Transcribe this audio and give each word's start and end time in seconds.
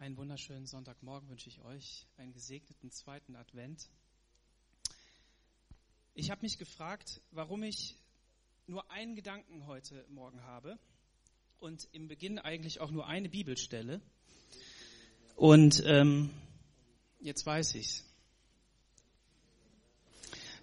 Einen 0.00 0.16
wunderschönen 0.16 0.64
Sonntagmorgen 0.64 1.28
wünsche 1.28 1.50
ich 1.50 1.60
euch, 1.60 2.06
einen 2.16 2.32
gesegneten 2.32 2.90
zweiten 2.90 3.36
Advent. 3.36 3.90
Ich 6.14 6.30
habe 6.30 6.40
mich 6.40 6.56
gefragt, 6.56 7.20
warum 7.32 7.62
ich 7.62 7.98
nur 8.66 8.90
einen 8.90 9.14
Gedanken 9.14 9.66
heute 9.66 10.06
Morgen 10.08 10.42
habe 10.44 10.78
und 11.58 11.86
im 11.92 12.08
Beginn 12.08 12.38
eigentlich 12.38 12.80
auch 12.80 12.90
nur 12.90 13.08
eine 13.08 13.28
Bibelstelle. 13.28 14.00
Und 15.36 15.82
ähm, 15.84 16.30
jetzt 17.20 17.44
weiß 17.44 17.74
ich's. 17.74 18.02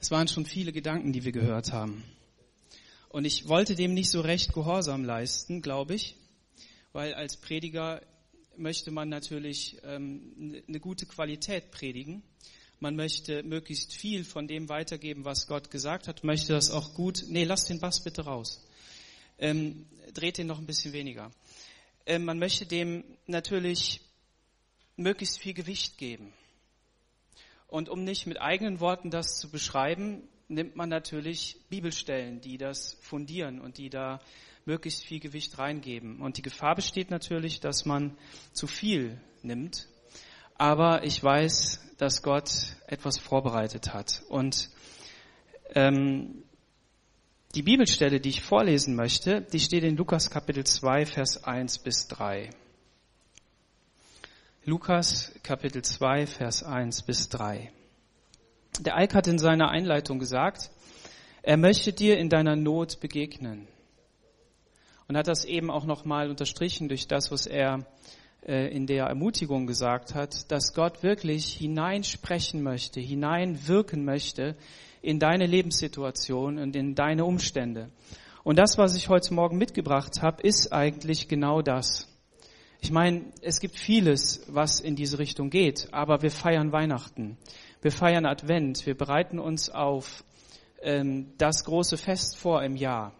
Es 0.01 0.09
waren 0.09 0.27
schon 0.27 0.47
viele 0.47 0.71
Gedanken, 0.71 1.13
die 1.13 1.25
wir 1.25 1.31
gehört 1.31 1.71
haben. 1.71 2.03
Und 3.09 3.25
ich 3.25 3.47
wollte 3.47 3.75
dem 3.75 3.93
nicht 3.93 4.09
so 4.09 4.21
recht 4.21 4.53
Gehorsam 4.53 5.05
leisten, 5.05 5.61
glaube 5.61 5.93
ich, 5.93 6.15
weil 6.91 7.13
als 7.13 7.37
Prediger 7.37 8.01
möchte 8.57 8.91
man 8.91 9.09
natürlich 9.09 9.77
ähm, 9.83 10.63
eine 10.67 10.79
gute 10.79 11.05
Qualität 11.05 11.71
predigen. 11.71 12.23
Man 12.79 12.95
möchte 12.95 13.41
möglichst 13.43 13.93
viel 13.93 14.23
von 14.23 14.47
dem 14.47 14.69
weitergeben, 14.69 15.25
was 15.25 15.47
Gott 15.47 15.71
gesagt 15.71 16.07
hat, 16.07 16.23
möchte 16.23 16.53
das 16.53 16.69
auch 16.69 16.93
gut. 16.93 17.25
Nee, 17.27 17.43
lass 17.43 17.65
den 17.65 17.79
Bass 17.79 18.03
bitte 18.03 18.25
raus. 18.25 18.63
Ähm, 19.39 19.87
dreht 20.13 20.37
den 20.37 20.47
noch 20.47 20.59
ein 20.59 20.65
bisschen 20.65 20.93
weniger. 20.93 21.31
Ähm, 22.05 22.25
man 22.25 22.39
möchte 22.39 22.65
dem 22.65 23.03
natürlich 23.25 24.01
möglichst 24.95 25.39
viel 25.39 25.53
Gewicht 25.53 25.97
geben. 25.97 26.33
Und 27.67 27.89
um 27.89 28.03
nicht 28.03 28.27
mit 28.27 28.39
eigenen 28.39 28.79
Worten 28.79 29.09
das 29.09 29.39
zu 29.39 29.49
beschreiben, 29.49 30.23
nimmt 30.47 30.75
man 30.75 30.89
natürlich 30.89 31.57
Bibelstellen, 31.69 32.41
die 32.41 32.57
das 32.57 32.97
fundieren 33.01 33.59
und 33.59 33.77
die 33.77 33.89
da 33.89 34.21
möglichst 34.67 35.03
viel 35.05 35.19
Gewicht 35.19 35.57
reingeben. 35.57 36.21
Und 36.21 36.37
die 36.37 36.41
Gefahr 36.41 36.75
besteht 36.75 37.09
natürlich, 37.09 37.61
dass 37.61 37.85
man 37.85 38.15
zu 38.51 38.67
viel 38.67 39.19
nimmt. 39.41 39.87
Aber 40.57 41.03
ich 41.03 41.23
weiß, 41.23 41.95
dass 41.97 42.21
Gott 42.21 42.75
etwas 42.85 43.17
vorbereitet 43.17 43.93
hat. 43.93 44.21
Und 44.27 44.69
ähm, 45.73 46.43
die 47.55 47.63
Bibelstelle, 47.63 48.19
die 48.19 48.29
ich 48.29 48.41
vorlesen 48.41 48.95
möchte, 48.95 49.41
die 49.41 49.59
steht 49.59 49.83
in 49.83 49.95
Lukas 49.95 50.29
Kapitel 50.29 50.65
2, 50.65 51.05
Vers 51.05 51.43
1 51.43 51.79
bis 51.79 52.07
3. 52.09 52.49
Lukas 54.65 55.31
Kapitel 55.43 55.81
2, 55.81 56.27
Vers 56.27 56.63
1 56.63 57.03
bis 57.03 57.29
3. 57.29 57.71
Der 58.81 58.97
Eik 58.97 59.15
hat 59.15 59.27
in 59.27 59.39
seiner 59.39 59.69
Einleitung 59.69 60.19
gesagt, 60.19 60.69
er 61.41 61.55
möchte 61.55 61.93
dir 61.93 62.17
in 62.17 62.27
deiner 62.27 62.57
Not 62.57 62.99
begegnen 62.99 63.69
und 65.07 65.17
hat 65.17 65.27
das 65.27 65.45
eben 65.45 65.71
auch 65.71 65.85
nochmal 65.85 66.29
unterstrichen 66.29 66.87
durch 66.87 67.07
das, 67.07 67.31
was 67.31 67.45
er 67.45 67.85
äh, 68.45 68.73
in 68.73 68.87
der 68.87 69.05
Ermutigung 69.05 69.67
gesagt 69.67 70.15
hat, 70.15 70.51
dass 70.51 70.73
Gott 70.73 71.03
wirklich 71.03 71.53
hineinsprechen 71.53 72.61
möchte, 72.61 72.99
hineinwirken 72.99 74.03
möchte 74.03 74.55
in 75.01 75.19
deine 75.19 75.45
Lebenssituation 75.45 76.57
und 76.57 76.75
in 76.75 76.95
deine 76.95 77.25
Umstände. 77.25 77.89
Und 78.43 78.57
das, 78.57 78.77
was 78.77 78.95
ich 78.95 79.09
heute 79.09 79.33
Morgen 79.33 79.57
mitgebracht 79.57 80.21
habe, 80.21 80.41
ist 80.41 80.71
eigentlich 80.71 81.27
genau 81.27 81.61
das. 81.61 82.07
Ich 82.79 82.91
meine, 82.91 83.25
es 83.41 83.59
gibt 83.59 83.75
vieles, 83.75 84.45
was 84.47 84.79
in 84.79 84.95
diese 84.95 85.19
Richtung 85.19 85.49
geht, 85.49 85.89
aber 85.91 86.21
wir 86.21 86.31
feiern 86.31 86.71
Weihnachten, 86.71 87.37
wir 87.81 87.91
feiern 87.91 88.25
Advent, 88.25 88.85
wir 88.85 88.95
bereiten 88.95 89.39
uns 89.39 89.69
auf 89.69 90.23
ähm, 90.81 91.33
das 91.37 91.63
große 91.63 91.97
Fest 91.97 92.37
vor 92.37 92.63
im 92.63 92.75
Jahr. 92.75 93.13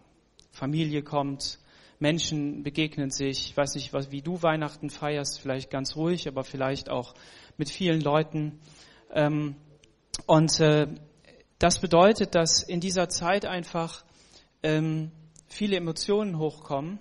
Familie 0.52 1.02
kommt, 1.02 1.58
Menschen 1.98 2.62
begegnen 2.62 3.10
sich. 3.10 3.50
Ich 3.50 3.56
weiß 3.56 3.74
nicht, 3.74 3.92
wie 4.10 4.22
du 4.22 4.42
Weihnachten 4.42 4.90
feierst, 4.90 5.40
vielleicht 5.40 5.70
ganz 5.70 5.96
ruhig, 5.96 6.28
aber 6.28 6.44
vielleicht 6.44 6.90
auch 6.90 7.14
mit 7.56 7.70
vielen 7.70 8.00
Leuten. 8.00 8.60
Ähm, 9.12 9.56
und 10.26 10.60
äh, 10.60 10.86
das 11.58 11.80
bedeutet, 11.80 12.34
dass 12.34 12.62
in 12.62 12.80
dieser 12.80 13.08
Zeit 13.08 13.44
einfach 13.44 14.04
ähm, 14.62 15.10
viele 15.46 15.76
Emotionen 15.76 16.38
hochkommen 16.38 16.98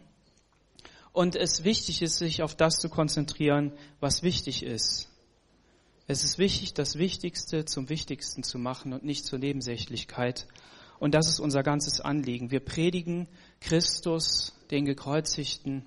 und 1.14 1.36
es 1.36 1.64
wichtig 1.64 2.02
ist, 2.02 2.18
sich 2.18 2.44
auf 2.44 2.56
das 2.56 2.78
zu 2.78 2.90
konzentrieren, 2.90 3.74
was 4.00 4.24
wichtig 4.24 4.64
ist. 4.64 5.10
Es 6.08 6.24
ist 6.24 6.38
wichtig, 6.38 6.74
das 6.74 6.98
Wichtigste 6.98 7.66
zum 7.66 7.90
Wichtigsten 7.90 8.44
zu 8.44 8.58
machen 8.58 8.94
und 8.94 9.04
nicht 9.04 9.26
zur 9.26 9.40
Nebensächlichkeit. 9.40 10.48
Und 11.00 11.14
das 11.14 11.28
ist 11.28 11.40
unser 11.40 11.64
ganzes 11.64 12.02
Anliegen. 12.02 12.52
Wir 12.52 12.60
predigen 12.60 13.28
Christus, 13.62 14.54
den 14.72 14.86
Gekreuzigten. 14.86 15.86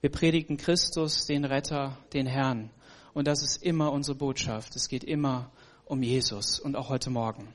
Wir 0.00 0.10
predigen 0.10 0.56
Christus, 0.56 1.26
den 1.26 1.44
Retter, 1.44 1.98
den 2.12 2.26
Herrn. 2.26 2.70
Und 3.14 3.26
das 3.28 3.42
ist 3.42 3.62
immer 3.62 3.92
unsere 3.92 4.16
Botschaft. 4.16 4.74
Es 4.76 4.88
geht 4.88 5.04
immer 5.04 5.50
um 5.84 6.02
Jesus 6.02 6.58
und 6.58 6.76
auch 6.76 6.88
heute 6.88 7.10
Morgen. 7.10 7.52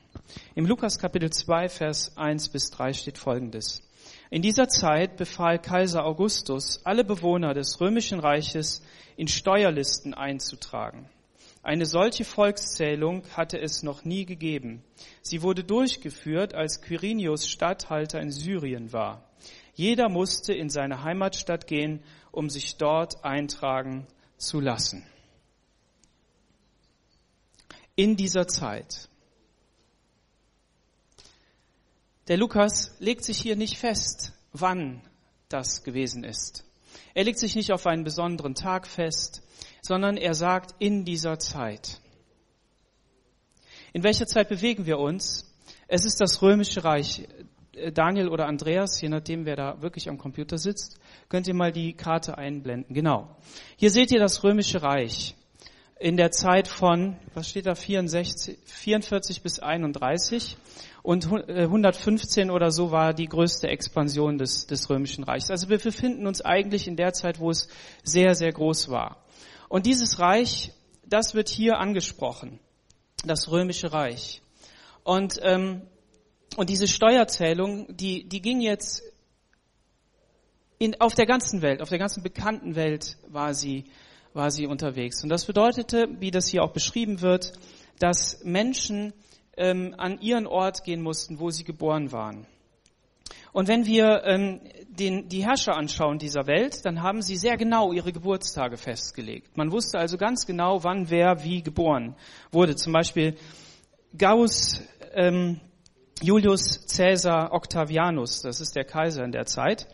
Im 0.54 0.66
Lukas 0.66 1.00
Kapitel 1.00 1.32
2, 1.32 1.70
Vers 1.70 2.18
1 2.18 2.50
bis 2.50 2.70
3 2.70 2.94
steht 2.94 3.18
Folgendes. 3.18 3.82
In 4.30 4.42
dieser 4.42 4.68
Zeit 4.68 5.18
befahl 5.18 5.60
Kaiser 5.60 6.06
Augustus, 6.06 6.82
alle 6.84 7.04
Bewohner 7.04 7.54
des 7.54 7.80
römischen 7.80 8.20
Reiches 8.20 8.84
in 9.16 9.28
Steuerlisten 9.28 10.14
einzutragen. 10.14 11.10
Eine 11.68 11.86
solche 11.86 12.24
Volkszählung 12.24 13.24
hatte 13.36 13.60
es 13.60 13.84
noch 13.84 14.06
nie 14.06 14.26
gegeben. 14.26 14.86
Sie 15.22 15.42
wurde 15.42 15.66
durchgeführt, 15.66 16.54
als 16.56 16.82
Quirinius 16.82 17.46
Statthalter 17.50 18.22
in 18.22 18.32
Syrien 18.32 18.94
war. 18.94 19.30
Jeder 19.74 20.08
musste 20.08 20.54
in 20.54 20.70
seine 20.70 21.04
Heimatstadt 21.04 21.68
gehen, 21.68 22.02
um 22.32 22.50
sich 22.50 22.78
dort 22.78 23.26
eintragen 23.26 24.08
zu 24.38 24.62
lassen. 24.62 25.06
In 27.98 28.16
dieser 28.16 28.48
Zeit. 28.48 29.10
Der 32.30 32.38
Lukas 32.38 32.96
legt 33.00 33.26
sich 33.26 33.40
hier 33.42 33.58
nicht 33.58 33.78
fest, 33.78 34.32
wann 34.54 35.02
das 35.50 35.84
gewesen 35.84 36.24
ist. 36.24 36.64
Er 37.14 37.26
legt 37.26 37.40
sich 37.40 37.58
nicht 37.58 37.74
auf 37.74 37.86
einen 37.88 38.06
besonderen 38.06 38.56
Tag 38.56 38.88
fest, 38.88 39.44
sondern 39.88 40.18
er 40.18 40.34
sagt 40.34 40.76
in 40.80 41.06
dieser 41.06 41.40
Zeit. 41.40 42.00
In 43.94 44.04
welcher 44.04 44.28
Zeit 44.28 44.50
bewegen 44.50 44.86
wir 44.86 45.00
uns? 45.00 45.56
Es 45.88 46.06
ist 46.06 46.20
das 46.20 46.42
römische 46.42 46.84
Reich. 46.84 47.28
Äh, 47.72 47.92
Daniel 47.92 48.28
oder 48.28 48.46
Andreas, 48.46 49.00
je 49.02 49.10
nachdem, 49.10 49.46
wer 49.46 49.56
da 49.56 49.82
wirklich 49.82 50.10
am 50.10 50.18
Computer 50.18 50.58
sitzt, 50.58 51.00
könnt 51.30 51.48
ihr 51.48 51.54
mal 51.54 51.72
die 51.72 51.94
Karte 51.94 52.38
einblenden. 52.38 52.94
Genau. 52.94 53.36
Hier 53.78 53.90
seht 53.90 54.12
ihr 54.12 54.20
das 54.20 54.44
Römische 54.44 54.84
Reich 54.84 55.36
in 56.00 56.18
der 56.18 56.32
Zeit 56.32 56.68
von, 56.68 57.18
was 57.34 57.50
steht 57.50 57.66
da, 57.66 57.74
64, 57.74 58.58
44 58.66 59.42
bis 59.42 59.60
31 59.60 60.58
und 61.02 61.32
115 61.32 62.50
äh, 62.50 62.52
oder 62.52 62.72
so 62.72 62.92
war 62.92 63.14
die 63.14 63.28
größte 63.28 63.68
Expansion 63.68 64.38
des, 64.38 64.68
des 64.68 64.90
Römischen 64.90 65.24
Reichs. 65.24 65.50
Also 65.50 65.70
wir 65.70 65.80
befinden 65.80 66.28
uns 66.28 66.42
eigentlich 66.42 66.88
in 66.88 66.98
der 66.98 67.14
Zeit, 67.14 67.40
wo 67.40 67.50
es 67.50 67.70
sehr, 68.04 68.36
sehr 68.36 68.52
groß 68.52 68.90
war. 68.90 69.24
Und 69.70 69.86
dieses 69.86 70.20
Reich, 70.20 70.72
das 71.06 71.34
wird 71.34 71.50
hier 71.50 71.78
angesprochen, 71.80 72.60
das 73.26 73.50
Römische 73.50 73.92
Reich. 73.92 74.42
Und 75.04 75.40
ähm, 75.42 75.82
und 76.58 76.70
diese 76.70 76.88
Steuerzählung, 76.88 77.86
die, 77.96 78.28
die 78.28 78.42
ging 78.42 78.62
jetzt 78.62 79.04
in, 80.80 81.00
auf 81.00 81.14
der 81.14 81.28
ganzen 81.28 81.62
Welt, 81.62 81.82
auf 81.82 81.90
der 81.90 82.00
ganzen 82.00 82.24
bekannten 82.24 82.76
Welt 82.76 83.18
war 83.28 83.54
sie, 83.54 83.86
war 84.34 84.50
sie 84.50 84.66
unterwegs. 84.66 85.22
Und 85.24 85.30
das 85.30 85.46
bedeutete, 85.46 86.08
wie 86.20 86.32
das 86.32 86.48
hier 86.48 86.64
auch 86.64 86.72
beschrieben 86.72 87.22
wird, 87.22 87.54
dass 88.00 88.44
Menschen 88.44 89.14
ähm, 89.56 89.94
an 89.98 90.20
ihren 90.20 90.48
Ort 90.48 90.84
gehen 90.84 91.02
mussten, 91.02 91.40
wo 91.40 91.52
sie 91.52 91.64
geboren 91.64 92.12
waren. 92.12 92.48
Und 93.58 93.68
wenn 93.68 93.88
wir 93.88 94.24
ähm, 94.24 94.62
den, 94.88 95.28
die 95.30 95.44
Herrscher 95.44 95.76
anschauen 95.76 96.20
dieser 96.20 96.46
Welt, 96.46 96.86
dann 96.86 97.02
haben 97.02 97.24
sie 97.24 97.38
sehr 97.38 97.58
genau 97.58 97.92
ihre 97.92 98.12
Geburtstage 98.12 98.78
festgelegt. 98.78 99.58
Man 99.58 99.72
wusste 99.72 99.98
also 99.98 100.16
ganz 100.16 100.46
genau, 100.46 100.84
wann 100.84 101.10
wer 101.10 101.44
wie 101.44 101.64
geboren 101.64 102.16
wurde. 102.52 102.76
Zum 102.76 102.94
Beispiel 102.94 103.36
Gauss 104.16 104.84
ähm, 105.16 105.60
Julius 106.22 106.86
Caesar 106.86 107.52
Octavianus, 107.52 108.44
das 108.44 108.62
ist 108.62 108.76
der 108.76 108.86
Kaiser 108.86 109.24
in 109.24 109.32
der 109.32 109.48
Zeit, 109.48 109.88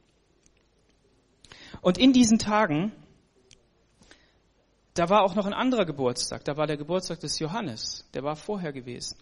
Und 1.81 1.99
in 1.99 2.13
diesen 2.13 2.39
Tagen 2.39 2.91
da 4.95 5.09
war 5.09 5.23
auch 5.23 5.35
noch 5.35 5.45
ein 5.45 5.53
anderer 5.53 5.85
Geburtstag. 5.85 6.45
Da 6.45 6.57
war 6.57 6.67
der 6.67 6.77
Geburtstag 6.77 7.19
des 7.19 7.37
Johannes. 7.39 8.09
Der 8.13 8.23
war 8.23 8.35
vorher 8.35 8.71
gewesen. 8.73 9.17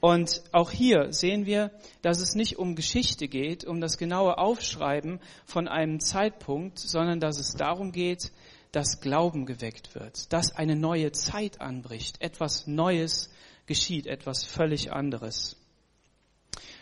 Und 0.00 0.42
auch 0.52 0.70
hier 0.70 1.12
sehen 1.12 1.46
wir, 1.46 1.70
dass 2.02 2.20
es 2.20 2.34
nicht 2.34 2.58
um 2.58 2.74
Geschichte 2.74 3.28
geht, 3.28 3.64
um 3.64 3.80
das 3.80 3.98
genaue 3.98 4.38
Aufschreiben 4.38 5.20
von 5.44 5.68
einem 5.68 6.00
Zeitpunkt, 6.00 6.78
sondern 6.78 7.20
dass 7.20 7.38
es 7.38 7.54
darum 7.54 7.92
geht, 7.92 8.32
dass 8.72 9.00
Glauben 9.00 9.46
geweckt 9.46 9.94
wird, 9.94 10.32
dass 10.32 10.54
eine 10.54 10.76
neue 10.76 11.12
Zeit 11.12 11.60
anbricht, 11.60 12.20
etwas 12.20 12.66
Neues 12.66 13.30
geschieht, 13.66 14.06
etwas 14.06 14.44
völlig 14.44 14.92
anderes. 14.92 15.56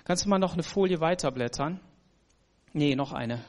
Kannst 0.05 0.25
du 0.25 0.29
mal 0.29 0.39
noch 0.39 0.55
eine 0.55 0.63
Folie 0.63 1.01
weiterblättern? 1.01 1.81
Nee, 2.73 2.97
noch 2.97 3.13
eine. 3.13 3.45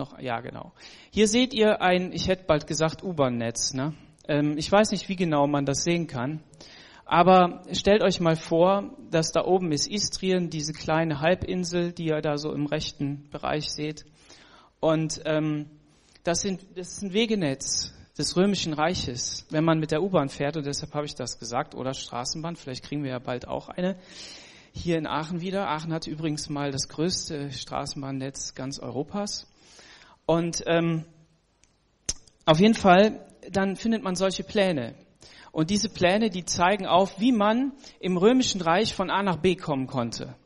Noch, 0.00 0.18
ja, 0.18 0.40
genau. 0.40 0.72
Hier 1.10 1.28
seht 1.28 1.52
ihr 1.52 1.82
ein, 1.82 2.14
ich 2.14 2.26
hätte 2.26 2.44
bald 2.46 2.66
gesagt, 2.66 3.04
U-Bahn-Netz. 3.04 3.74
Ne? 3.74 3.92
Ähm, 4.26 4.56
ich 4.56 4.72
weiß 4.72 4.92
nicht, 4.92 5.10
wie 5.10 5.16
genau 5.16 5.46
man 5.46 5.66
das 5.66 5.84
sehen 5.84 6.06
kann. 6.06 6.42
Aber 7.04 7.64
stellt 7.72 8.00
euch 8.02 8.18
mal 8.18 8.34
vor, 8.34 8.96
dass 9.10 9.30
da 9.30 9.44
oben 9.44 9.72
ist 9.72 9.86
Istrien, 9.86 10.48
diese 10.48 10.72
kleine 10.72 11.20
Halbinsel, 11.20 11.92
die 11.92 12.06
ihr 12.06 12.22
da 12.22 12.38
so 12.38 12.50
im 12.54 12.64
rechten 12.64 13.28
Bereich 13.28 13.68
seht. 13.68 14.06
Und 14.80 15.20
ähm, 15.26 15.66
das, 16.24 16.40
sind, 16.40 16.64
das 16.76 16.92
ist 16.92 17.02
ein 17.02 17.12
Wegenetz 17.12 17.92
des 18.16 18.38
Römischen 18.38 18.72
Reiches, 18.72 19.44
wenn 19.50 19.64
man 19.64 19.80
mit 19.80 19.90
der 19.90 20.02
U-Bahn 20.02 20.30
fährt, 20.30 20.56
und 20.56 20.64
deshalb 20.64 20.94
habe 20.94 21.04
ich 21.04 21.14
das 21.14 21.38
gesagt, 21.38 21.74
oder 21.74 21.92
Straßenbahn, 21.92 22.56
vielleicht 22.56 22.84
kriegen 22.84 23.02
wir 23.02 23.10
ja 23.10 23.18
bald 23.18 23.46
auch 23.46 23.68
eine, 23.68 23.96
hier 24.72 24.96
in 24.96 25.06
Aachen 25.06 25.42
wieder. 25.42 25.68
Aachen 25.68 25.92
hat 25.92 26.06
übrigens 26.06 26.48
mal 26.48 26.70
das 26.70 26.88
größte 26.88 27.52
Straßenbahnnetz 27.52 28.54
ganz 28.54 28.78
Europas. 28.78 29.49
Und 30.30 30.62
ähm, 30.66 31.06
auf 32.46 32.60
jeden 32.60 32.76
Fall, 32.76 33.26
dann 33.50 33.74
findet 33.74 34.04
man 34.04 34.14
solche 34.14 34.44
Pläne. 34.44 34.94
Und 35.50 35.70
diese 35.70 35.88
Pläne, 35.88 36.30
die 36.30 36.44
zeigen 36.44 36.86
auf, 36.86 37.18
wie 37.18 37.32
man 37.32 37.72
im 37.98 38.16
Römischen 38.16 38.60
Reich 38.60 38.94
von 38.94 39.10
A 39.10 39.24
nach 39.24 39.38
B 39.38 39.56
kommen 39.56 39.88
konnte. 39.88 40.36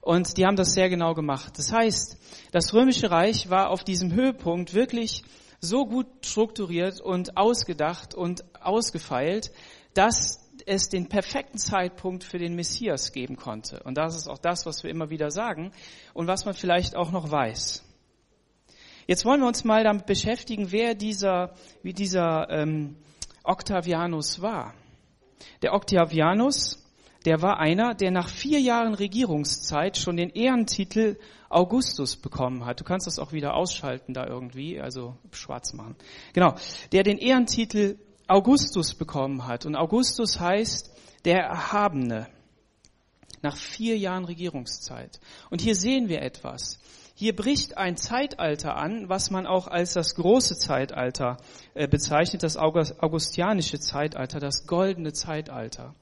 Und 0.00 0.38
die 0.38 0.44
haben 0.44 0.56
das 0.56 0.72
sehr 0.72 0.88
genau 0.88 1.14
gemacht. 1.14 1.56
Das 1.56 1.72
heißt, 1.72 2.18
das 2.50 2.74
Römische 2.74 3.12
Reich 3.12 3.48
war 3.48 3.70
auf 3.70 3.84
diesem 3.84 4.12
Höhepunkt 4.12 4.74
wirklich 4.74 5.22
so 5.60 5.86
gut 5.86 6.08
strukturiert 6.26 7.00
und 7.00 7.36
ausgedacht 7.36 8.16
und 8.16 8.42
ausgefeilt, 8.60 9.52
dass 9.94 10.50
es 10.66 10.88
den 10.88 11.08
perfekten 11.08 11.58
Zeitpunkt 11.58 12.24
für 12.24 12.38
den 12.38 12.56
Messias 12.56 13.12
geben 13.12 13.36
konnte. 13.36 13.84
Und 13.84 13.98
das 13.98 14.16
ist 14.16 14.26
auch 14.26 14.38
das, 14.38 14.66
was 14.66 14.82
wir 14.82 14.90
immer 14.90 15.10
wieder 15.10 15.30
sagen 15.30 15.70
und 16.12 16.26
was 16.26 16.44
man 16.44 16.54
vielleicht 16.54 16.96
auch 16.96 17.12
noch 17.12 17.30
weiß. 17.30 17.84
Jetzt 19.08 19.24
wollen 19.24 19.40
wir 19.40 19.48
uns 19.48 19.64
mal 19.64 19.84
damit 19.84 20.04
beschäftigen, 20.04 20.70
wer 20.70 20.94
dieser, 20.94 21.54
wie 21.82 21.94
dieser 21.94 22.50
ähm, 22.50 22.96
Octavianus 23.42 24.42
war. 24.42 24.74
Der 25.62 25.72
Octavianus, 25.72 26.86
der 27.24 27.40
war 27.40 27.58
einer, 27.58 27.94
der 27.94 28.10
nach 28.10 28.28
vier 28.28 28.60
Jahren 28.60 28.92
Regierungszeit 28.92 29.96
schon 29.96 30.18
den 30.18 30.28
Ehrentitel 30.28 31.16
Augustus 31.48 32.16
bekommen 32.16 32.66
hat. 32.66 32.80
Du 32.80 32.84
kannst 32.84 33.06
das 33.06 33.18
auch 33.18 33.32
wieder 33.32 33.54
ausschalten 33.54 34.12
da 34.12 34.26
irgendwie, 34.26 34.78
also 34.78 35.16
schwarz 35.32 35.72
machen. 35.72 35.96
Genau, 36.34 36.54
der 36.92 37.02
den 37.02 37.16
Ehrentitel 37.16 37.96
Augustus 38.26 38.94
bekommen 38.94 39.46
hat. 39.46 39.64
Und 39.64 39.74
Augustus 39.74 40.38
heißt 40.38 40.94
der 41.24 41.44
Erhabene. 41.44 42.28
Nach 43.40 43.56
vier 43.56 43.96
Jahren 43.96 44.26
Regierungszeit. 44.26 45.18
Und 45.48 45.62
hier 45.62 45.76
sehen 45.76 46.10
wir 46.10 46.20
etwas. 46.20 46.78
Hier 47.20 47.34
bricht 47.34 47.76
ein 47.76 47.96
Zeitalter 47.96 48.76
an, 48.76 49.08
was 49.08 49.32
man 49.32 49.44
auch 49.44 49.66
als 49.66 49.94
das 49.94 50.14
große 50.14 50.56
Zeitalter 50.56 51.38
äh, 51.74 51.88
bezeichnet, 51.88 52.44
das 52.44 52.56
augustianische 52.56 53.80
Zeitalter, 53.80 54.38
das 54.38 54.68
goldene 54.68 55.12
Zeitalter. 55.12 55.96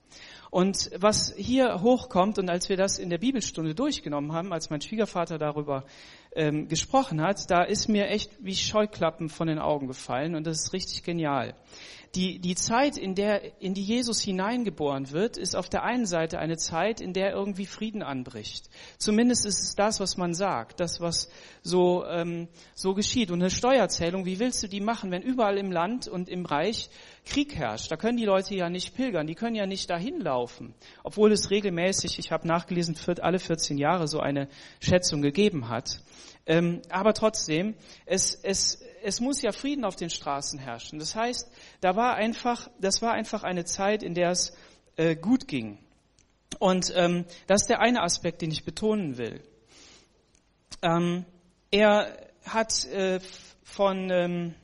Und 0.50 0.90
was 0.94 1.32
hier 1.34 1.80
hochkommt, 1.80 2.38
und 2.38 2.50
als 2.50 2.68
wir 2.68 2.76
das 2.76 2.98
in 2.98 3.08
der 3.08 3.16
Bibelstunde 3.16 3.74
durchgenommen 3.74 4.32
haben, 4.32 4.52
als 4.52 4.68
mein 4.68 4.82
Schwiegervater 4.82 5.38
darüber 5.38 5.84
ähm, 6.36 6.68
gesprochen 6.68 7.20
hat, 7.20 7.50
da 7.50 7.62
ist 7.62 7.88
mir 7.88 8.08
echt 8.08 8.30
wie 8.40 8.54
Scheuklappen 8.54 9.28
von 9.28 9.48
den 9.48 9.58
Augen 9.58 9.88
gefallen 9.88 10.34
und 10.34 10.46
das 10.46 10.62
ist 10.62 10.72
richtig 10.72 11.02
genial. 11.02 11.54
Die, 12.16 12.38
die 12.38 12.54
Zeit, 12.54 12.96
in 12.96 13.14
der, 13.14 13.60
in 13.60 13.74
die 13.74 13.82
Jesus 13.82 14.22
hineingeboren 14.22 15.10
wird, 15.10 15.36
ist 15.36 15.54
auf 15.54 15.68
der 15.68 15.82
einen 15.82 16.06
Seite 16.06 16.38
eine 16.38 16.56
Zeit, 16.56 17.02
in 17.02 17.12
der 17.12 17.32
irgendwie 17.32 17.66
Frieden 17.66 18.02
anbricht. 18.02 18.70
Zumindest 18.96 19.44
ist 19.44 19.62
es 19.62 19.74
das, 19.74 20.00
was 20.00 20.16
man 20.16 20.32
sagt, 20.32 20.80
das, 20.80 21.00
was 21.02 21.28
so, 21.62 22.06
ähm, 22.06 22.48
so 22.74 22.94
geschieht. 22.94 23.30
Und 23.30 23.42
eine 23.42 23.50
Steuerzählung, 23.50 24.24
wie 24.24 24.38
willst 24.38 24.62
du 24.62 24.66
die 24.66 24.80
machen, 24.80 25.10
wenn 25.10 25.20
überall 25.20 25.58
im 25.58 25.70
Land 25.70 26.08
und 26.08 26.30
im 26.30 26.46
Reich 26.46 26.88
Krieg 27.26 27.54
herrscht? 27.54 27.92
Da 27.92 27.96
können 27.96 28.16
die 28.16 28.24
Leute 28.24 28.54
ja 28.54 28.70
nicht 28.70 28.96
pilgern, 28.96 29.26
die 29.26 29.34
können 29.34 29.56
ja 29.56 29.66
nicht 29.66 29.90
dahin 29.90 30.20
laufen. 30.20 30.74
Obwohl 31.02 31.32
es 31.32 31.50
regelmäßig, 31.50 32.18
ich 32.18 32.32
habe 32.32 32.48
nachgelesen, 32.48 32.96
alle 33.20 33.38
14 33.38 33.76
Jahre 33.76 34.08
so 34.08 34.20
eine 34.20 34.48
Schätzung 34.80 35.20
gegeben 35.20 35.68
hat. 35.68 36.00
Ähm, 36.46 36.82
aber 36.88 37.12
trotzdem, 37.12 37.74
es, 38.04 38.34
es, 38.34 38.80
es 39.02 39.20
muss 39.20 39.42
ja 39.42 39.52
Frieden 39.52 39.84
auf 39.84 39.96
den 39.96 40.10
Straßen 40.10 40.58
herrschen. 40.58 40.98
Das 40.98 41.16
heißt, 41.16 41.50
da 41.80 41.96
war 41.96 42.14
einfach, 42.14 42.70
das 42.80 43.02
war 43.02 43.12
einfach 43.12 43.42
eine 43.42 43.64
Zeit, 43.64 44.02
in 44.02 44.14
der 44.14 44.30
es 44.30 44.56
äh, 44.96 45.16
gut 45.16 45.48
ging. 45.48 45.78
Und 46.58 46.92
ähm, 46.94 47.24
das 47.46 47.62
ist 47.62 47.70
der 47.70 47.80
eine 47.80 48.02
Aspekt, 48.02 48.42
den 48.42 48.50
ich 48.50 48.64
betonen 48.64 49.18
will. 49.18 49.42
Ähm, 50.82 51.24
er 51.70 52.16
hat 52.44 52.84
äh, 52.86 53.20
von 53.64 54.10
ähm, 54.10 54.54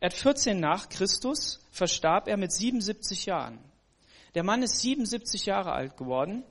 er 0.00 0.10
hat 0.10 0.16
14 0.16 0.60
nach 0.60 0.88
Christus 0.88 1.60
verstarb 1.72 2.28
er 2.28 2.36
mit 2.36 2.52
77 2.52 3.26
Jahren. 3.26 3.58
Der 4.36 4.44
Mann 4.44 4.62
ist 4.62 4.78
77 4.80 5.46
Jahre 5.46 5.72
alt 5.72 5.96
geworden 5.96 6.44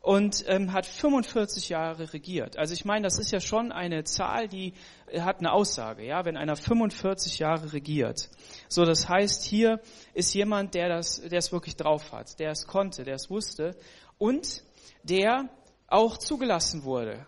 und 0.00 0.44
ähm, 0.48 0.72
hat 0.72 0.86
45 0.86 1.68
Jahre 1.68 2.12
regiert. 2.12 2.56
Also 2.56 2.72
ich 2.72 2.84
meine, 2.84 3.04
das 3.04 3.18
ist 3.18 3.30
ja 3.30 3.40
schon 3.40 3.70
eine 3.70 4.04
Zahl, 4.04 4.48
die 4.48 4.72
äh, 5.06 5.20
hat 5.20 5.40
eine 5.40 5.52
Aussage, 5.52 6.04
ja, 6.04 6.24
wenn 6.24 6.36
einer 6.36 6.56
45 6.56 7.38
Jahre 7.38 7.72
regiert. 7.72 8.30
So, 8.68 8.84
das 8.84 9.08
heißt, 9.08 9.44
hier 9.44 9.80
ist 10.14 10.32
jemand, 10.34 10.74
der 10.74 10.88
das, 10.88 11.20
der 11.20 11.38
es 11.38 11.52
wirklich 11.52 11.76
drauf 11.76 12.12
hat, 12.12 12.38
der 12.40 12.50
es 12.50 12.66
konnte, 12.66 13.04
der 13.04 13.16
es 13.16 13.28
wusste 13.28 13.76
und 14.16 14.62
der 15.02 15.50
auch 15.86 16.16
zugelassen 16.16 16.84
wurde, 16.84 17.26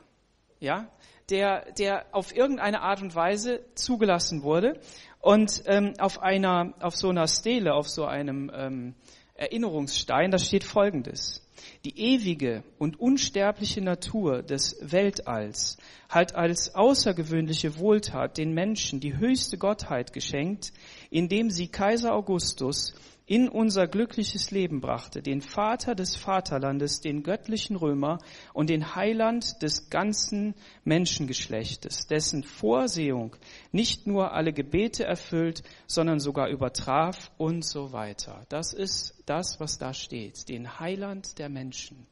ja, 0.58 0.88
der, 1.28 1.72
der 1.72 2.06
auf 2.12 2.34
irgendeine 2.34 2.80
Art 2.80 3.02
und 3.02 3.14
Weise 3.14 3.64
zugelassen 3.74 4.42
wurde 4.42 4.80
und 5.20 5.62
ähm, 5.66 5.94
auf 5.98 6.22
einer, 6.22 6.74
auf 6.80 6.96
so 6.96 7.10
einer 7.10 7.28
Stele, 7.28 7.74
auf 7.74 7.88
so 7.88 8.04
einem 8.06 8.50
ähm, 8.54 8.94
Erinnerungsstein, 9.42 10.30
da 10.30 10.38
steht 10.38 10.62
Folgendes. 10.62 11.42
Die 11.84 11.98
ewige 11.98 12.62
und 12.78 13.00
unsterbliche 13.00 13.80
Natur 13.80 14.42
des 14.42 14.76
Weltalls 14.80 15.78
hat 16.08 16.36
als 16.36 16.76
außergewöhnliche 16.76 17.76
Wohltat 17.76 18.38
den 18.38 18.54
Menschen 18.54 19.00
die 19.00 19.16
höchste 19.16 19.58
Gottheit 19.58 20.12
geschenkt, 20.12 20.72
indem 21.10 21.50
sie 21.50 21.66
Kaiser 21.66 22.14
Augustus 22.14 22.94
in 23.26 23.48
unser 23.48 23.86
glückliches 23.86 24.50
Leben 24.50 24.80
brachte, 24.80 25.22
den 25.22 25.40
Vater 25.40 25.94
des 25.94 26.16
Vaterlandes, 26.16 27.00
den 27.00 27.22
göttlichen 27.22 27.76
Römer 27.76 28.18
und 28.52 28.68
den 28.68 28.94
Heiland 28.94 29.62
des 29.62 29.90
ganzen 29.90 30.54
Menschengeschlechtes, 30.84 32.06
dessen 32.08 32.42
Vorsehung 32.42 33.36
nicht 33.70 34.06
nur 34.06 34.32
alle 34.32 34.52
Gebete 34.52 35.04
erfüllt, 35.04 35.62
sondern 35.86 36.18
sogar 36.18 36.48
übertraf 36.48 37.30
und 37.38 37.64
so 37.64 37.92
weiter. 37.92 38.44
Das 38.48 38.72
ist 38.72 39.22
das, 39.26 39.60
was 39.60 39.78
da 39.78 39.94
steht, 39.94 40.48
den 40.48 40.80
Heiland 40.80 41.38
der 41.38 41.48
Menschen, 41.48 42.06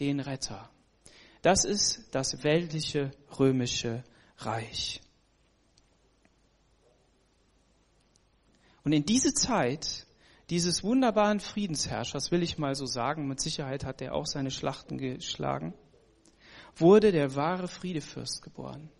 den 0.00 0.20
Retter. 0.20 0.68
Das 1.40 1.64
ist 1.64 2.14
das 2.14 2.44
weltliche 2.44 3.10
römische 3.38 4.04
Reich. 4.38 5.00
Und 8.84 8.92
in 8.92 9.04
diese 9.04 9.32
Zeit 9.32 10.06
dieses 10.52 10.84
wunderbaren 10.84 11.40
Friedensherrschers, 11.40 12.30
will 12.30 12.42
ich 12.42 12.58
mal 12.58 12.74
so 12.74 12.84
sagen, 12.84 13.26
mit 13.26 13.40
Sicherheit 13.40 13.86
hat 13.86 14.02
er 14.02 14.14
auch 14.14 14.26
seine 14.26 14.50
Schlachten 14.50 14.98
geschlagen, 14.98 15.72
wurde 16.76 17.10
der 17.10 17.34
wahre 17.36 17.68
Friedefürst 17.68 18.42
geboren. 18.42 18.90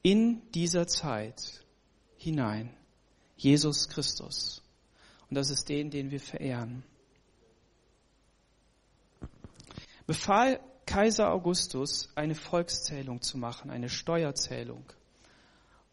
In 0.00 0.40
dieser 0.52 0.86
Zeit 0.86 1.62
hinein. 2.16 2.74
Jesus 3.36 3.90
Christus. 3.90 4.62
Und 5.28 5.34
das 5.34 5.50
ist 5.50 5.68
den, 5.68 5.90
den 5.90 6.10
wir 6.10 6.20
verehren. 6.20 6.82
Befahl 10.06 10.60
Kaiser 10.86 11.30
Augustus, 11.30 12.08
eine 12.14 12.34
Volkszählung 12.34 13.20
zu 13.20 13.36
machen, 13.36 13.70
eine 13.70 13.90
Steuerzählung. 13.90 14.86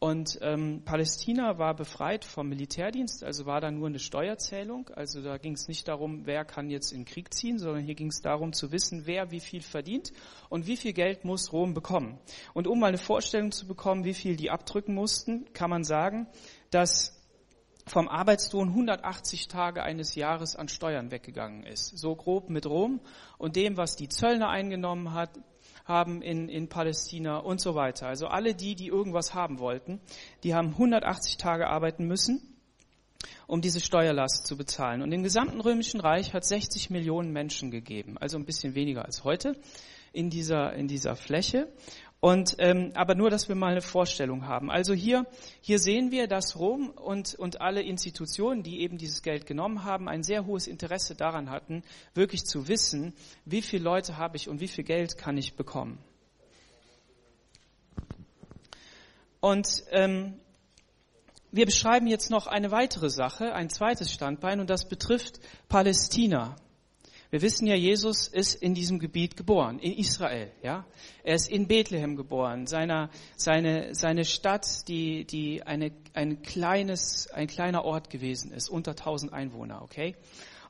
Und 0.04 0.40
ähm, 0.42 0.82
Palästina 0.84 1.60
war 1.60 1.76
befreit 1.76 2.26
vom 2.26 2.50
Militärdienst, 2.50 3.24
also 3.24 3.46
war 3.46 3.62
da 3.62 3.70
nur 3.70 3.88
eine 3.88 4.00
Steuerzählung. 4.00 4.90
Also 4.96 5.22
da 5.22 5.38
ging 5.38 5.54
es 5.54 5.68
nicht 5.68 5.88
darum, 5.88 6.26
wer 6.26 6.44
kann 6.44 6.72
jetzt 6.72 6.92
in 6.92 7.06
Krieg 7.06 7.32
ziehen, 7.32 7.60
sondern 7.60 7.84
hier 7.84 7.94
ging 7.94 8.08
es 8.08 8.20
darum 8.20 8.52
zu 8.52 8.72
wissen, 8.72 9.06
wer 9.06 9.30
wie 9.30 9.40
viel 9.40 9.62
verdient 9.62 10.12
und 10.50 10.66
wie 10.66 10.76
viel 10.76 10.94
Geld 10.94 11.24
muss 11.24 11.54
Rom 11.54 11.76
bekommen. 11.76 12.18
Und 12.56 12.66
um 12.66 12.80
mal 12.80 12.88
eine 12.88 12.98
Vorstellung 12.98 13.52
zu 13.52 13.68
bekommen, 13.68 14.04
wie 14.04 14.16
viel 14.16 14.38
die 14.38 14.50
abdrücken 14.50 14.96
mussten, 14.96 15.54
kann 15.54 15.70
man 15.70 15.84
sagen, 15.84 16.26
dass 16.72 17.22
vom 17.86 18.08
Arbeitslohn 18.08 18.70
180 18.70 19.50
Tage 19.50 19.84
eines 19.84 20.16
Jahres 20.16 20.56
an 20.56 20.68
Steuern 20.68 21.12
weggegangen 21.12 21.64
ist. 21.64 21.96
So 21.96 22.16
grob 22.16 22.50
mit 22.50 22.66
Rom 22.66 23.02
und 23.38 23.56
dem, 23.56 23.78
was 23.78 23.98
die 23.98 24.10
Zöllner 24.10 24.50
eingenommen 24.50 25.14
hat, 25.14 25.30
haben 25.92 26.22
in, 26.22 26.50
in 26.50 26.70
Palästina 26.70 27.38
und 27.38 27.62
so 27.62 27.76
weiter. 27.76 28.08
Also 28.08 28.28
alle 28.28 28.56
die, 28.56 28.76
die 28.76 28.88
irgendwas 28.88 29.34
haben 29.34 29.60
wollten, 29.60 30.00
die 30.44 30.56
haben 30.56 30.70
180 30.70 31.38
Tage 31.38 31.68
arbeiten 31.68 32.08
müssen, 32.08 32.42
um 33.46 33.62
diese 33.62 33.80
Steuerlast 33.80 34.48
zu 34.48 34.58
bezahlen. 34.58 35.02
Und 35.02 35.12
im 35.12 35.24
gesamten 35.24 35.62
Römischen 35.62 36.00
Reich 36.00 36.34
hat 36.34 36.46
60 36.46 36.90
Millionen 36.90 37.32
Menschen 37.32 37.70
gegeben, 37.70 38.18
also 38.18 38.38
ein 38.38 38.46
bisschen 38.46 38.74
weniger 38.74 39.06
als 39.06 39.24
heute 39.24 39.56
in 40.14 40.30
dieser, 40.30 40.74
in 40.74 40.88
dieser 40.88 41.16
Fläche. 41.16 41.68
Und 42.20 42.58
ähm, 42.60 42.92
aber 42.94 43.16
nur, 43.16 43.32
dass 43.32 43.50
wir 43.50 43.56
mal 43.56 43.72
eine 43.72 43.82
Vorstellung 43.82 44.46
haben. 44.46 44.70
Also 44.70 44.94
hier 44.94 45.26
hier 45.60 45.80
sehen 45.80 46.12
wir, 46.12 46.28
dass 46.28 46.56
Rom 46.56 46.90
und 46.90 47.34
und 47.34 47.62
alle 47.62 47.82
Institutionen, 47.82 48.62
die 48.62 48.82
eben 48.82 49.00
dieses 49.00 49.24
Geld 49.24 49.48
genommen 49.48 49.84
haben, 49.86 50.08
ein 50.08 50.22
sehr 50.22 50.46
hohes 50.46 50.68
Interesse 50.68 51.16
daran 51.16 51.50
hatten, 51.50 51.82
wirklich 52.14 52.46
zu 52.46 52.68
wissen, 52.68 53.16
wie 53.46 53.64
viele 53.64 53.84
Leute 53.84 54.18
habe 54.18 54.38
ich 54.38 54.50
und 54.50 54.60
wie 54.60 54.68
viel 54.68 54.84
Geld 54.84 55.18
kann 55.18 55.36
ich 55.36 55.56
bekommen. 55.56 55.98
Und 59.40 59.84
ähm, 59.90 60.36
wir 61.52 61.66
beschreiben 61.66 62.06
jetzt 62.06 62.30
noch 62.30 62.46
eine 62.46 62.70
weitere 62.70 63.10
Sache, 63.10 63.54
ein 63.54 63.70
zweites 63.70 64.12
Standbein, 64.12 64.60
und 64.60 64.70
das 64.70 64.88
betrifft 64.88 65.40
Palästina. 65.68 66.56
Wir 67.32 67.42
wissen 67.42 67.66
ja, 67.66 67.76
Jesus 67.76 68.28
ist 68.28 68.56
in 68.62 68.74
diesem 68.74 69.00
Gebiet 69.00 69.38
geboren, 69.38 69.80
in 69.80 69.94
Israel, 69.94 70.52
ja. 70.62 70.86
Er 71.24 71.36
ist 71.36 71.50
in 71.50 71.66
Bethlehem 71.66 72.18
geboren, 72.18 72.68
seiner, 72.68 73.10
seine, 73.38 73.96
seine 73.96 74.26
Stadt, 74.26 74.86
die, 74.90 75.24
die 75.24 75.64
eine, 75.64 75.94
ein 76.14 76.42
kleines, 76.42 77.30
ein 77.32 77.48
kleiner 77.48 77.86
Ort 77.86 78.10
gewesen 78.10 78.52
ist, 78.52 78.68
unter 78.68 78.92
1000 78.92 79.32
Einwohner, 79.32 79.82
okay. 79.82 80.18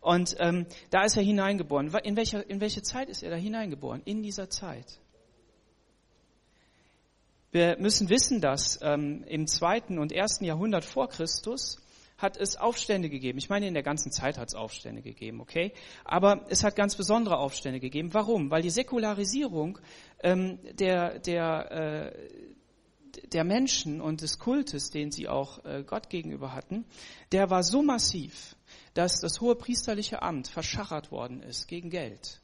Und 0.01 0.35
ähm, 0.37 0.67
da 0.91 1.03
ist 1.03 1.17
er 1.17 1.23
hineingeboren. 1.23 1.91
In 2.03 2.15
welcher, 2.15 2.47
in 2.47 2.61
welche 2.61 2.83
Zeit 2.83 3.09
ist 3.09 3.23
er 3.23 3.31
da 3.31 3.37
hineingeboren? 3.37 4.03
In 4.05 4.21
dieser 4.21 4.47
Zeit. 4.51 4.99
Wir 7.51 7.75
müssen 7.79 8.09
wissen, 8.09 8.39
dass 8.39 8.79
ähm, 8.83 9.23
im 9.27 9.47
zweiten 9.47 9.97
und 9.97 10.11
ersten 10.11 10.45
Jahrhundert 10.45 10.85
vor 10.85 11.09
Christus 11.09 11.80
hat 12.21 12.37
es 12.37 12.55
Aufstände 12.55 13.09
gegeben. 13.09 13.37
Ich 13.37 13.49
meine, 13.49 13.67
in 13.67 13.73
der 13.73 13.83
ganzen 13.83 14.11
Zeit 14.11 14.37
hat 14.37 14.49
es 14.49 14.55
Aufstände 14.55 15.01
gegeben, 15.01 15.41
okay? 15.41 15.73
Aber 16.03 16.45
es 16.49 16.63
hat 16.63 16.75
ganz 16.75 16.95
besondere 16.95 17.37
Aufstände 17.37 17.79
gegeben. 17.79 18.13
Warum? 18.13 18.51
Weil 18.51 18.61
die 18.61 18.69
Säkularisierung 18.69 19.79
ähm, 20.23 20.59
der, 20.73 21.19
der, 21.19 21.71
äh, 21.71 23.27
der 23.27 23.43
Menschen 23.43 24.01
und 24.01 24.21
des 24.21 24.39
Kultes, 24.39 24.91
den 24.91 25.11
sie 25.11 25.27
auch 25.27 25.65
äh, 25.65 25.83
Gott 25.83 26.09
gegenüber 26.09 26.53
hatten, 26.53 26.85
der 27.31 27.49
war 27.49 27.63
so 27.63 27.81
massiv, 27.81 28.55
dass 28.93 29.19
das 29.19 29.41
hohe 29.41 29.55
priesterliche 29.55 30.21
Amt 30.21 30.47
verschachert 30.47 31.11
worden 31.11 31.41
ist 31.41 31.67
gegen 31.67 31.89
Geld 31.89 32.41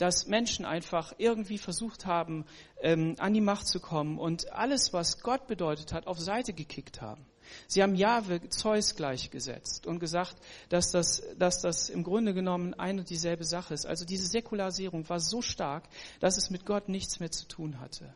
dass 0.00 0.26
Menschen 0.26 0.64
einfach 0.64 1.12
irgendwie 1.18 1.58
versucht 1.58 2.06
haben, 2.06 2.46
ähm, 2.80 3.16
an 3.18 3.34
die 3.34 3.42
Macht 3.42 3.66
zu 3.66 3.80
kommen 3.80 4.18
und 4.18 4.50
alles, 4.50 4.94
was 4.94 5.20
Gott 5.20 5.46
bedeutet 5.46 5.92
hat, 5.92 6.06
auf 6.06 6.18
Seite 6.18 6.54
gekickt 6.54 7.02
haben. 7.02 7.26
Sie 7.66 7.82
haben 7.82 7.94
Jahwe 7.94 8.48
Zeus 8.48 8.94
gleichgesetzt 8.96 9.86
und 9.86 9.98
gesagt, 9.98 10.36
dass 10.68 10.90
das, 10.90 11.22
dass 11.38 11.60
das 11.60 11.88
im 11.88 12.02
Grunde 12.02 12.34
genommen 12.34 12.74
eine 12.74 13.00
und 13.00 13.10
dieselbe 13.10 13.44
Sache 13.44 13.74
ist. 13.74 13.86
Also 13.86 14.04
diese 14.04 14.26
Säkularisierung 14.26 15.08
war 15.08 15.20
so 15.20 15.42
stark, 15.42 15.84
dass 16.20 16.36
es 16.36 16.50
mit 16.50 16.66
Gott 16.66 16.88
nichts 16.88 17.20
mehr 17.20 17.30
zu 17.30 17.46
tun 17.46 17.80
hatte. 17.80 18.14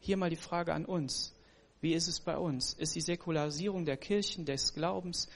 Hier 0.00 0.16
mal 0.16 0.30
die 0.30 0.36
Frage 0.36 0.72
an 0.74 0.84
uns. 0.84 1.34
Wie 1.80 1.94
ist 1.94 2.08
es 2.08 2.20
bei 2.20 2.36
uns? 2.36 2.72
Ist 2.74 2.94
die 2.94 3.00
Säkularisierung 3.00 3.84
der 3.84 3.96
Kirchen, 3.96 4.44
des 4.44 4.74
Glaubens 4.74 5.28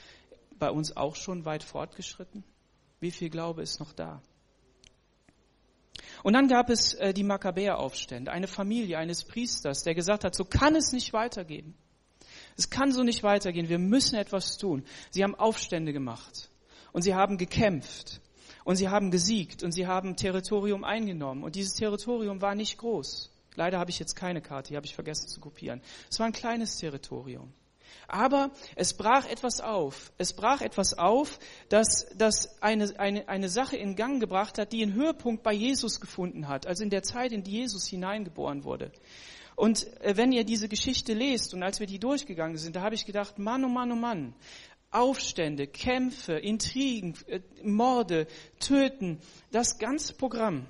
bei 0.59 0.71
uns 0.71 0.97
auch 0.97 1.17
schon 1.17 1.45
weit 1.45 1.63
fortgeschritten? 1.63 2.45
Wie 3.01 3.11
viel 3.11 3.31
Glaube 3.31 3.63
ist 3.63 3.81
noch 3.81 3.93
da? 3.93 4.23
Und 6.23 6.35
dann 6.35 6.49
gab 6.49 6.71
es 6.71 6.95
äh, 6.95 7.13
die 7.13 7.25
Makkabäeraufstände, 7.25 8.31
eine 8.31 8.47
Familie 8.47 8.99
eines 8.99 9.25
Priesters, 9.25 9.83
der 9.83 9.95
gesagt 9.95 10.25
hat, 10.25 10.35
so 10.35 10.45
kann 10.45 10.77
es 10.77 10.93
nicht 10.93 11.13
weitergehen. 11.13 11.75
Es 12.57 12.71
kann 12.71 12.93
so 12.93 13.03
nicht 13.03 13.23
weitergehen. 13.23 13.69
Wir 13.69 13.79
müssen 13.79 14.17
etwas 14.17 14.57
tun. 14.59 14.85
Sie 15.11 15.23
haben 15.23 15.35
Aufstände 15.35 15.93
gemacht 15.93 16.51
und 16.93 17.03
sie 17.03 17.15
haben 17.15 17.39
gekämpft 17.39 18.21
und 18.65 18.77
sie 18.77 18.89
haben 18.89 19.11
gesiegt 19.11 19.63
und 19.63 19.73
sie 19.73 19.87
haben 19.87 20.17
Territorium 20.17 20.85
eingenommen. 20.85 21.43
Und 21.43 21.57
dieses 21.57 21.75
Territorium 21.75 22.41
war 22.41 22.55
nicht 22.55 22.79
groß. 22.79 23.31
Leider 23.55 23.79
habe 23.79 23.91
ich 23.91 23.99
jetzt 23.99 24.15
keine 24.15 24.41
Karte, 24.41 24.71
die 24.71 24.77
habe 24.77 24.87
ich 24.87 24.95
vergessen 24.95 25.29
zu 25.29 25.41
kopieren. 25.41 25.83
Es 26.11 26.19
war 26.19 26.27
ein 26.27 26.33
kleines 26.33 26.77
Territorium. 26.77 27.53
Aber 28.09 28.51
es 28.75 28.95
brach 28.95 29.29
etwas 29.29 29.61
auf. 29.61 30.13
Es 30.19 30.33
brach 30.33 30.63
etwas 30.63 30.95
auf, 30.95 31.39
das, 31.69 32.07
das 32.17 32.63
eine, 32.63 32.99
eine, 32.99 33.29
eine 33.29 33.49
Sache 33.49 33.77
in 33.77 33.97
Gang 33.97 34.21
gebracht 34.21 34.59
hat, 34.59 34.73
die 34.73 34.83
einen 34.83 34.95
Höhepunkt 34.95 35.43
bei 35.43 35.53
Jesus 35.53 36.01
gefunden 36.01 36.49
hat, 36.49 36.67
also 36.67 36.83
in 36.83 36.91
der 36.91 37.03
Zeit, 37.03 37.33
in 37.33 37.43
die 37.43 37.53
Jesus 37.53 37.87
hineingeboren 37.87 38.65
wurde. 38.65 38.93
Und 39.57 39.87
äh, 40.01 40.17
wenn 40.17 40.33
ihr 40.33 40.45
diese 40.45 40.69
Geschichte 40.69 41.15
lest 41.15 41.55
und 41.55 41.63
als 41.63 41.81
wir 41.81 41.87
die 41.87 41.99
durchgegangen 41.99 42.57
sind, 42.57 42.77
da 42.77 42.83
habe 42.83 42.95
ich 42.95 43.07
gedacht, 43.07 43.39
Mann, 43.39 43.65
oh 43.65 43.69
Mann, 43.69 43.93
oh 43.93 43.97
Mann, 43.97 44.35
Aufstände, 44.91 45.67
Kämpfe, 45.67 46.35
Intrigen, 46.35 47.15
äh, 47.27 47.41
Morde, 47.63 48.27
Töten, 48.61 49.21
das 49.51 49.79
ganze 49.79 50.15
Programm. 50.15 50.67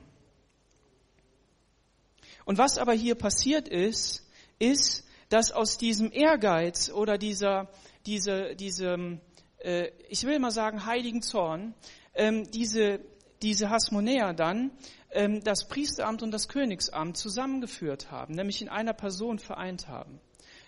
Und 2.45 2.59
was 2.59 2.79
aber 2.79 2.93
hier 2.93 3.15
passiert 3.15 3.69
ist, 3.69 4.29
ist, 4.59 5.07
dass 5.29 5.53
aus 5.53 5.79
diesem 5.79 6.13
Ehrgeiz 6.13 6.91
oder 6.91 7.19
dieser, 7.19 7.71
diese, 8.07 8.55
diesem, 8.57 9.21
äh, 9.59 9.91
ich 10.09 10.25
will 10.25 10.39
mal 10.39 10.51
sagen, 10.51 10.87
heiligen 10.87 11.23
Zorn, 11.23 11.75
ähm, 12.15 12.51
diese, 12.51 13.01
diese 13.43 13.71
Hasmonäer 13.71 14.33
dann 14.33 14.71
ähm, 15.11 15.43
das 15.43 15.69
Priesteramt 15.69 16.23
und 16.23 16.31
das 16.31 16.49
Königsamt 16.49 17.17
zusammengeführt 17.17 18.11
haben, 18.11 18.35
nämlich 18.35 18.63
in 18.63 18.69
einer 18.69 18.93
Person 18.93 19.39
vereint 19.39 19.89
haben. 19.89 20.21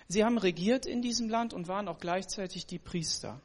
Sie 0.08 0.24
haben 0.24 0.38
regiert 0.38 0.84
in 0.86 1.00
diesem 1.00 1.28
Land 1.28 1.54
und 1.54 1.68
waren 1.68 1.88
auch 1.88 1.98
gleichzeitig 1.98 2.66
die 2.66 2.78
Priester. 2.78 3.40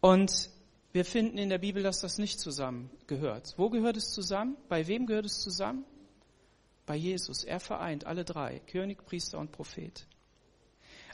Und 0.00 0.50
wir 0.92 1.04
finden 1.04 1.38
in 1.38 1.48
der 1.48 1.58
Bibel, 1.58 1.82
dass 1.82 2.00
das 2.00 2.18
nicht 2.18 2.38
zusammengehört. 2.38 3.54
Wo 3.56 3.68
gehört 3.68 3.96
es 3.96 4.12
zusammen? 4.12 4.56
Bei 4.68 4.86
wem 4.86 5.06
gehört 5.06 5.26
es 5.26 5.40
zusammen? 5.40 5.84
Bei 6.86 6.94
Jesus. 6.94 7.42
Er 7.42 7.58
vereint 7.58 8.06
alle 8.06 8.24
drei, 8.24 8.60
König, 8.60 9.04
Priester 9.04 9.38
und 9.38 9.50
Prophet. 9.50 10.06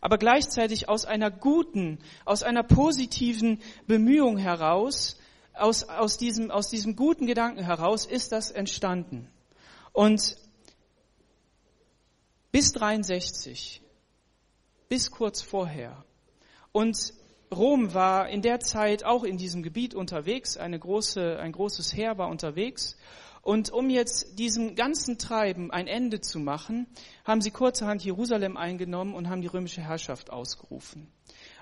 Aber 0.01 0.19
gleichzeitig 0.19 0.89
aus 0.89 1.05
einer 1.05 1.31
guten, 1.31 1.99
aus 2.25 2.43
einer 2.43 2.63
positiven 2.63 3.61
Bemühung 3.87 4.39
heraus, 4.39 5.20
aus, 5.61 5.85
aus, 5.85 6.17
diesem, 6.17 6.51
aus 6.51 6.69
diesem 6.69 6.97
guten 6.97 7.27
Gedanken 7.27 7.65
heraus 7.65 8.07
ist 8.07 8.33
das 8.33 8.51
entstanden. 8.51 9.29
Und 9.93 10.37
bis 12.53 12.73
63, 12.73 13.83
bis 14.89 15.11
kurz 15.11 15.43
vorher. 15.43 16.05
Und 16.73 17.13
Rom 17.53 17.95
war 17.95 18.29
in 18.29 18.43
der 18.43 18.61
Zeit 18.61 19.05
auch 19.05 19.25
in 19.25 19.37
diesem 19.37 19.63
Gebiet 19.63 19.95
unterwegs, 19.95 20.57
eine 20.57 20.79
große, 20.79 21.39
ein 21.41 21.53
großes 21.53 21.95
Heer 21.95 22.17
war 22.17 22.29
unterwegs. 22.29 22.97
Und 23.43 23.71
um 23.73 23.89
jetzt 23.91 24.39
diesem 24.39 24.75
ganzen 24.77 25.19
Treiben 25.19 25.71
ein 25.71 25.87
Ende 25.87 26.21
zu 26.21 26.39
machen, 26.39 26.87
haben 27.25 27.41
sie 27.41 27.51
kurzerhand 27.51 28.05
Jerusalem 28.05 28.57
eingenommen 28.57 29.15
und 29.15 29.29
haben 29.29 29.41
die 29.41 29.49
römische 29.49 29.81
Herrschaft 29.81 30.31
ausgerufen. 30.31 31.11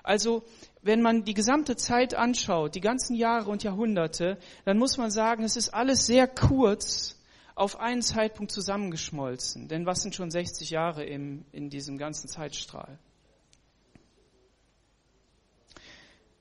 Also, 0.03 0.43
wenn 0.81 1.01
man 1.01 1.23
die 1.23 1.33
gesamte 1.33 1.75
Zeit 1.75 2.15
anschaut, 2.15 2.75
die 2.75 2.81
ganzen 2.81 3.15
Jahre 3.15 3.49
und 3.49 3.63
Jahrhunderte, 3.63 4.37
dann 4.65 4.77
muss 4.77 4.97
man 4.97 5.11
sagen, 5.11 5.43
es 5.43 5.55
ist 5.55 5.69
alles 5.69 6.05
sehr 6.05 6.27
kurz 6.27 7.19
auf 7.55 7.79
einen 7.79 8.01
Zeitpunkt 8.01 8.51
zusammengeschmolzen. 8.51 9.67
Denn 9.67 9.85
was 9.85 10.01
sind 10.01 10.15
schon 10.15 10.31
60 10.31 10.69
Jahre 10.69 11.03
im, 11.03 11.45
in 11.51 11.69
diesem 11.69 11.97
ganzen 11.97 12.29
Zeitstrahl? 12.29 12.97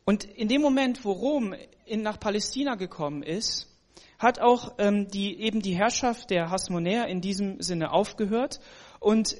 Und 0.04 0.24
in 0.24 0.48
dem 0.48 0.62
Moment, 0.62 1.04
wo 1.04 1.12
Rom 1.12 1.54
in, 1.84 2.02
nach 2.02 2.18
Palästina 2.18 2.76
gekommen 2.76 3.22
ist, 3.22 3.66
hat 4.18 4.40
auch 4.40 4.74
ähm, 4.78 5.08
die, 5.08 5.40
eben 5.40 5.60
die 5.60 5.76
Herrschaft 5.76 6.30
der 6.30 6.50
Hasmonäer 6.50 7.08
in 7.08 7.20
diesem 7.20 7.60
Sinne 7.60 7.92
aufgehört. 7.92 8.60
Und 9.00 9.36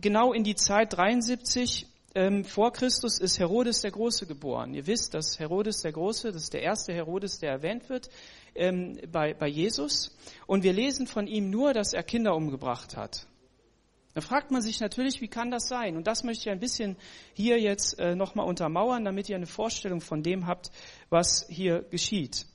genau 0.00 0.32
in 0.32 0.44
die 0.44 0.54
Zeit 0.54 0.96
73 0.96 1.86
ähm, 2.14 2.44
vor 2.44 2.72
Christus 2.72 3.18
ist 3.18 3.38
Herodes 3.38 3.80
der 3.80 3.90
Große 3.90 4.26
geboren. 4.26 4.74
Ihr 4.74 4.86
wisst, 4.86 5.14
dass 5.14 5.38
Herodes 5.38 5.82
der 5.82 5.92
Große, 5.92 6.32
das 6.32 6.44
ist 6.44 6.52
der 6.52 6.62
erste 6.62 6.92
Herodes, 6.92 7.38
der 7.38 7.50
erwähnt 7.50 7.88
wird 7.88 8.10
ähm, 8.54 8.98
bei, 9.10 9.34
bei 9.34 9.48
Jesus. 9.48 10.16
Und 10.46 10.62
wir 10.62 10.72
lesen 10.72 11.06
von 11.06 11.26
ihm 11.26 11.50
nur, 11.50 11.72
dass 11.72 11.92
er 11.92 12.02
Kinder 12.02 12.34
umgebracht 12.34 12.96
hat. 12.96 13.26
Da 14.14 14.20
fragt 14.20 14.50
man 14.50 14.60
sich 14.60 14.80
natürlich, 14.80 15.22
wie 15.22 15.28
kann 15.28 15.50
das 15.50 15.68
sein? 15.68 15.96
Und 15.96 16.06
das 16.06 16.22
möchte 16.22 16.48
ich 16.48 16.50
ein 16.50 16.60
bisschen 16.60 16.96
hier 17.32 17.58
jetzt 17.58 17.98
äh, 17.98 18.14
nochmal 18.14 18.46
untermauern, 18.46 19.04
damit 19.04 19.30
ihr 19.30 19.36
eine 19.36 19.46
Vorstellung 19.46 20.02
von 20.02 20.22
dem 20.22 20.46
habt, 20.46 20.70
was 21.08 21.46
hier 21.48 21.82
geschieht. 21.82 22.46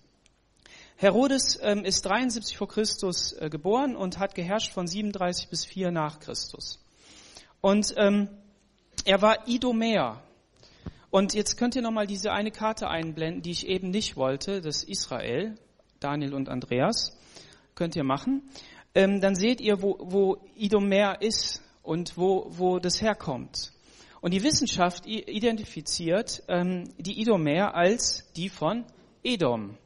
Herodes 0.97 1.59
ähm, 1.61 1.83
ist 1.83 2.05
73 2.05 2.57
vor 2.57 2.67
Christus 2.67 3.33
äh, 3.33 3.49
geboren 3.49 3.95
und 3.95 4.19
hat 4.19 4.35
geherrscht 4.35 4.71
von 4.71 4.87
37 4.87 5.49
bis 5.49 5.65
4 5.65 5.91
nach 5.91 6.19
Christus. 6.19 6.79
Und 7.61 7.93
ähm, 7.97 8.29
er 9.07 9.21
war 9.21 9.47
Idomäer. 9.47 10.21
Und 11.09 11.33
jetzt 11.33 11.55
könnt 11.57 11.77
ihr 11.77 11.81
nochmal 11.81 12.07
diese 12.07 12.33
eine 12.33 12.51
Karte 12.51 12.89
einblenden, 12.89 13.41
die 13.41 13.51
ich 13.51 13.65
eben 13.65 13.89
nicht 13.89 14.17
wollte, 14.17 14.59
das 14.59 14.83
Israel, 14.83 15.57
Daniel 16.01 16.33
und 16.33 16.49
Andreas. 16.49 17.17
Könnt 17.73 17.95
ihr 17.95 18.03
machen. 18.03 18.49
Ähm, 18.93 19.21
dann 19.21 19.35
seht 19.35 19.61
ihr, 19.61 19.81
wo, 19.81 19.97
wo 20.01 20.37
Idomer 20.57 21.21
ist 21.21 21.63
und 21.83 22.17
wo, 22.17 22.47
wo 22.49 22.79
das 22.79 23.01
herkommt. 23.01 23.71
Und 24.19 24.33
die 24.33 24.43
Wissenschaft 24.43 25.05
identifiziert 25.05 26.43
ähm, 26.49 26.89
die 26.97 27.21
Idomer 27.21 27.75
als 27.75 28.29
die 28.35 28.49
von 28.49 28.83
Edom. 29.23 29.77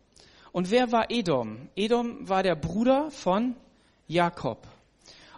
Und 0.51 0.71
wer 0.71 0.91
war 0.91 1.11
Edom? 1.11 1.69
Edom 1.75 2.27
war 2.27 2.41
der 2.41 2.55
Bruder 2.55 3.11
von 3.11 3.55
Jakob. 4.07 4.67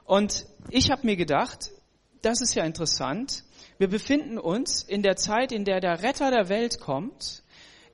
Und 0.05 0.45
ich 0.69 0.89
habe 0.89 1.05
mir 1.05 1.17
gedacht, 1.17 1.71
das 2.21 2.39
ist 2.39 2.55
ja 2.55 2.63
interessant. 2.63 3.43
Wir 3.77 3.87
befinden 3.87 4.37
uns 4.37 4.83
in 4.83 5.01
der 5.03 5.15
Zeit, 5.15 5.51
in 5.51 5.65
der 5.65 5.79
der 5.79 6.03
Retter 6.03 6.31
der 6.31 6.49
Welt 6.49 6.79
kommt, 6.79 7.43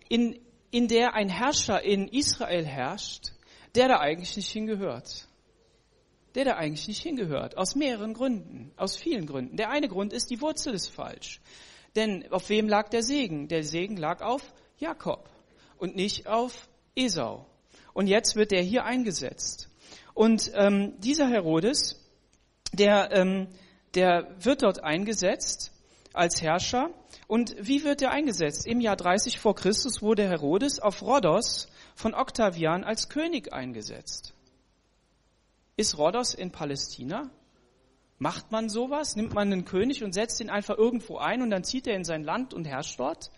in, 0.07 0.39
in 0.71 0.87
der 0.87 1.13
ein 1.13 1.29
Herrscher 1.29 1.81
in 1.83 2.07
Israel 2.07 2.65
herrscht, 2.65 3.31
der 3.75 3.87
da 3.87 3.99
eigentlich 3.99 4.35
nicht 4.35 4.51
hingehört. 4.51 5.27
Der 6.35 6.45
da 6.45 6.55
eigentlich 6.55 6.87
nicht 6.87 7.01
hingehört. 7.01 7.57
Aus 7.57 7.75
mehreren 7.75 8.13
Gründen. 8.13 8.71
Aus 8.77 8.95
vielen 8.95 9.25
Gründen. 9.25 9.57
Der 9.57 9.69
eine 9.69 9.87
Grund 9.87 10.13
ist, 10.13 10.29
die 10.29 10.41
Wurzel 10.41 10.73
ist 10.73 10.87
falsch. 10.87 11.41
Denn 11.95 12.31
auf 12.31 12.49
wem 12.49 12.67
lag 12.67 12.89
der 12.89 13.03
Segen? 13.03 13.47
Der 13.47 13.63
Segen 13.63 13.97
lag 13.97 14.21
auf 14.21 14.53
Jakob 14.77 15.29
und 15.77 15.95
nicht 15.95 16.27
auf 16.27 16.69
Esau. 16.95 17.45
Und 17.93 18.07
jetzt 18.07 18.35
wird 18.35 18.51
er 18.51 18.61
hier 18.61 18.85
eingesetzt. 18.85 19.69
Und 20.13 20.51
ähm, 20.53 20.99
dieser 20.99 21.27
Herodes, 21.27 21.99
der, 22.73 23.09
ähm, 23.11 23.47
der 23.95 24.27
wird 24.39 24.63
dort 24.63 24.83
eingesetzt 24.83 25.71
als 26.13 26.41
Herrscher. 26.41 26.91
Und 27.27 27.55
wie 27.59 27.83
wird 27.83 28.01
er 28.01 28.11
eingesetzt? 28.11 28.65
Im 28.65 28.81
Jahr 28.81 28.95
30 28.95 29.39
vor 29.39 29.55
Christus 29.55 30.01
wurde 30.01 30.27
Herodes 30.27 30.79
auf 30.79 31.01
Rhodos 31.01 31.69
von 31.95 32.13
Octavian 32.13 32.83
als 32.83 33.09
König 33.09 33.53
eingesetzt. 33.53 34.33
Ist 35.77 35.97
Rhodos 35.97 36.33
in 36.33 36.51
Palästina? 36.51 37.29
Macht 38.17 38.51
man 38.51 38.67
sowas? 38.67 39.15
Nimmt 39.15 39.33
man 39.33 39.51
einen 39.51 39.65
König 39.65 40.03
und 40.03 40.13
setzt 40.13 40.41
ihn 40.41 40.49
einfach 40.49 40.77
irgendwo 40.77 41.17
ein 41.17 41.41
und 41.41 41.51
dann 41.51 41.63
zieht 41.63 41.87
er 41.87 41.95
in 41.95 42.03
sein 42.03 42.23
Land 42.23 42.53
und 42.53 42.65
herrscht 42.65 42.99
dort? 42.99 43.31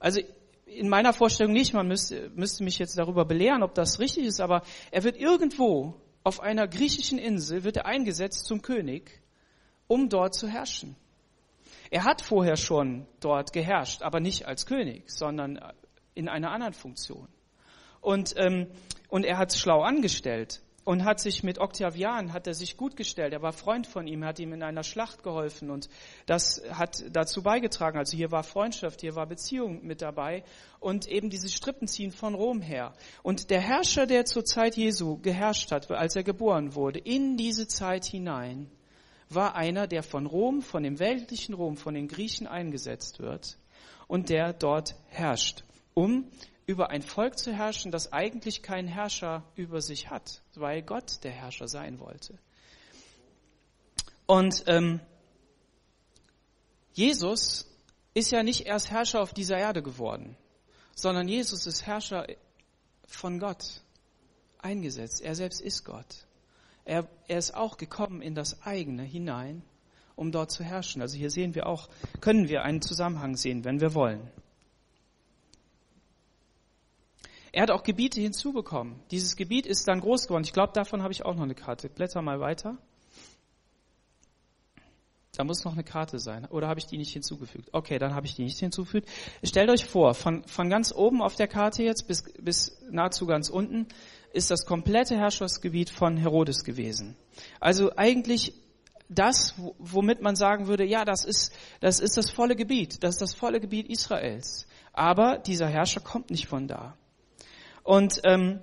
Also 0.00 0.20
in 0.66 0.88
meiner 0.88 1.12
Vorstellung 1.12 1.52
nicht, 1.52 1.72
man 1.72 1.86
müsste, 1.86 2.30
müsste 2.34 2.64
mich 2.64 2.78
jetzt 2.78 2.98
darüber 2.98 3.24
belehren, 3.24 3.62
ob 3.62 3.74
das 3.74 4.00
richtig 4.00 4.24
ist, 4.24 4.40
aber 4.40 4.62
er 4.90 5.04
wird 5.04 5.16
irgendwo 5.16 5.94
auf 6.24 6.40
einer 6.40 6.68
griechischen 6.68 7.18
Insel 7.18 7.64
wird 7.64 7.78
er 7.78 7.86
eingesetzt 7.86 8.44
zum 8.44 8.60
König, 8.60 9.22
um 9.88 10.08
dort 10.08 10.34
zu 10.34 10.46
herrschen. 10.46 10.94
Er 11.90 12.04
hat 12.04 12.22
vorher 12.22 12.56
schon 12.56 13.06
dort 13.20 13.52
geherrscht, 13.52 14.02
aber 14.02 14.20
nicht 14.20 14.46
als 14.46 14.66
König, 14.66 15.10
sondern 15.10 15.58
in 16.14 16.28
einer 16.28 16.50
anderen 16.52 16.74
Funktion. 16.74 17.28
Und, 18.00 18.34
ähm, 18.36 18.68
und 19.08 19.24
er 19.24 19.38
hat 19.38 19.50
es 19.50 19.58
schlau 19.58 19.80
angestellt 19.80 20.62
und 20.84 21.04
hat 21.04 21.20
sich 21.20 21.42
mit 21.42 21.58
Octavian, 21.58 22.32
hat 22.32 22.46
er 22.46 22.54
sich 22.54 22.76
gut 22.76 22.96
gestellt. 22.96 23.32
Er 23.32 23.42
war 23.42 23.52
Freund 23.52 23.86
von 23.86 24.06
ihm, 24.06 24.24
hat 24.24 24.38
ihm 24.38 24.52
in 24.52 24.62
einer 24.62 24.82
Schlacht 24.82 25.22
geholfen 25.22 25.70
und 25.70 25.88
das 26.26 26.62
hat 26.70 27.04
dazu 27.10 27.42
beigetragen. 27.42 27.98
Also 27.98 28.16
hier 28.16 28.30
war 28.30 28.42
Freundschaft, 28.42 29.00
hier 29.00 29.14
war 29.14 29.26
Beziehung 29.26 29.84
mit 29.84 30.00
dabei 30.00 30.44
und 30.80 31.06
eben 31.06 31.28
dieses 31.28 31.52
Strippenziehen 31.54 32.10
von 32.10 32.34
Rom 32.34 32.62
her. 32.62 32.94
Und 33.22 33.50
der 33.50 33.60
Herrscher, 33.60 34.06
der 34.06 34.24
zur 34.24 34.44
Zeit 34.44 34.76
Jesu 34.76 35.18
geherrscht 35.18 35.72
hat, 35.72 35.90
als 35.90 36.16
er 36.16 36.22
geboren 36.22 36.74
wurde, 36.74 37.00
in 37.00 37.36
diese 37.36 37.68
Zeit 37.68 38.06
hinein, 38.06 38.70
war 39.30 39.54
einer, 39.54 39.86
der 39.86 40.02
von 40.02 40.26
Rom, 40.26 40.62
von 40.62 40.82
dem 40.82 40.98
weltlichen 40.98 41.54
Rom, 41.54 41.76
von 41.76 41.94
den 41.94 42.08
Griechen 42.08 42.46
eingesetzt 42.46 43.20
wird 43.20 43.58
und 44.06 44.30
der 44.30 44.52
dort 44.52 44.94
herrscht, 45.08 45.64
um 45.94 46.30
über 46.66 46.90
ein 46.90 47.02
Volk 47.02 47.38
zu 47.38 47.52
herrschen, 47.52 47.90
das 47.90 48.12
eigentlich 48.12 48.62
keinen 48.62 48.88
Herrscher 48.88 49.42
über 49.56 49.80
sich 49.80 50.10
hat, 50.10 50.42
weil 50.54 50.82
Gott 50.82 51.24
der 51.24 51.32
Herrscher 51.32 51.66
sein 51.66 51.98
wollte. 51.98 52.38
Und 54.26 54.64
ähm, 54.66 55.00
Jesus 56.92 57.66
ist 58.12 58.30
ja 58.30 58.42
nicht 58.42 58.66
erst 58.66 58.90
Herrscher 58.90 59.22
auf 59.22 59.32
dieser 59.32 59.56
Erde 59.56 59.82
geworden, 59.82 60.36
sondern 60.94 61.28
Jesus 61.28 61.66
ist 61.66 61.86
Herrscher 61.86 62.26
von 63.06 63.38
Gott 63.38 63.80
eingesetzt. 64.58 65.22
Er 65.22 65.34
selbst 65.34 65.60
ist 65.62 65.84
Gott. 65.84 66.26
Er, 66.88 67.06
er 67.26 67.36
ist 67.36 67.54
auch 67.54 67.76
gekommen 67.76 68.22
in 68.22 68.34
das 68.34 68.62
eigene 68.62 69.02
hinein, 69.02 69.62
um 70.16 70.32
dort 70.32 70.50
zu 70.50 70.64
herrschen. 70.64 71.02
Also 71.02 71.18
hier 71.18 71.30
sehen 71.30 71.54
wir 71.54 71.66
auch, 71.66 71.90
können 72.22 72.48
wir 72.48 72.62
einen 72.62 72.80
Zusammenhang 72.80 73.36
sehen, 73.36 73.62
wenn 73.64 73.82
wir 73.82 73.92
wollen. 73.92 74.30
Er 77.52 77.62
hat 77.62 77.70
auch 77.70 77.82
Gebiete 77.82 78.22
hinzubekommen. 78.22 78.98
Dieses 79.10 79.36
Gebiet 79.36 79.66
ist 79.66 79.86
dann 79.86 80.00
groß 80.00 80.28
geworden. 80.28 80.44
Ich 80.44 80.54
glaube, 80.54 80.72
davon 80.72 81.02
habe 81.02 81.12
ich 81.12 81.26
auch 81.26 81.34
noch 81.34 81.42
eine 81.42 81.54
Karte. 81.54 81.90
Blätter 81.90 82.22
mal 82.22 82.40
weiter. 82.40 82.78
Da 85.38 85.44
muss 85.44 85.64
noch 85.64 85.74
eine 85.74 85.84
Karte 85.84 86.18
sein. 86.18 86.46
Oder 86.46 86.66
habe 86.66 86.80
ich 86.80 86.86
die 86.86 86.98
nicht 86.98 87.12
hinzugefügt? 87.12 87.68
Okay, 87.70 88.00
dann 88.00 88.12
habe 88.12 88.26
ich 88.26 88.34
die 88.34 88.42
nicht 88.42 88.58
hinzugefügt. 88.58 89.08
Stellt 89.44 89.70
euch 89.70 89.84
vor, 89.84 90.14
von, 90.14 90.42
von 90.48 90.68
ganz 90.68 90.92
oben 90.92 91.22
auf 91.22 91.36
der 91.36 91.46
Karte 91.46 91.84
jetzt 91.84 92.08
bis, 92.08 92.24
bis 92.40 92.76
nahezu 92.90 93.24
ganz 93.24 93.48
unten 93.48 93.86
ist 94.32 94.50
das 94.50 94.66
komplette 94.66 95.16
Herrschaftsgebiet 95.16 95.90
von 95.90 96.16
Herodes 96.16 96.64
gewesen. 96.64 97.14
Also 97.60 97.92
eigentlich 97.94 98.52
das, 99.08 99.54
womit 99.78 100.22
man 100.22 100.34
sagen 100.34 100.66
würde, 100.66 100.84
ja, 100.84 101.04
das 101.04 101.24
ist, 101.24 101.52
das 101.78 102.00
ist 102.00 102.16
das 102.16 102.30
volle 102.30 102.56
Gebiet, 102.56 103.04
das 103.04 103.14
ist 103.14 103.22
das 103.22 103.34
volle 103.34 103.60
Gebiet 103.60 103.88
Israels. 103.88 104.66
Aber 104.92 105.38
dieser 105.38 105.68
Herrscher 105.68 106.00
kommt 106.00 106.32
nicht 106.32 106.48
von 106.48 106.66
da. 106.66 106.96
Und 107.84 108.20
ähm, 108.24 108.58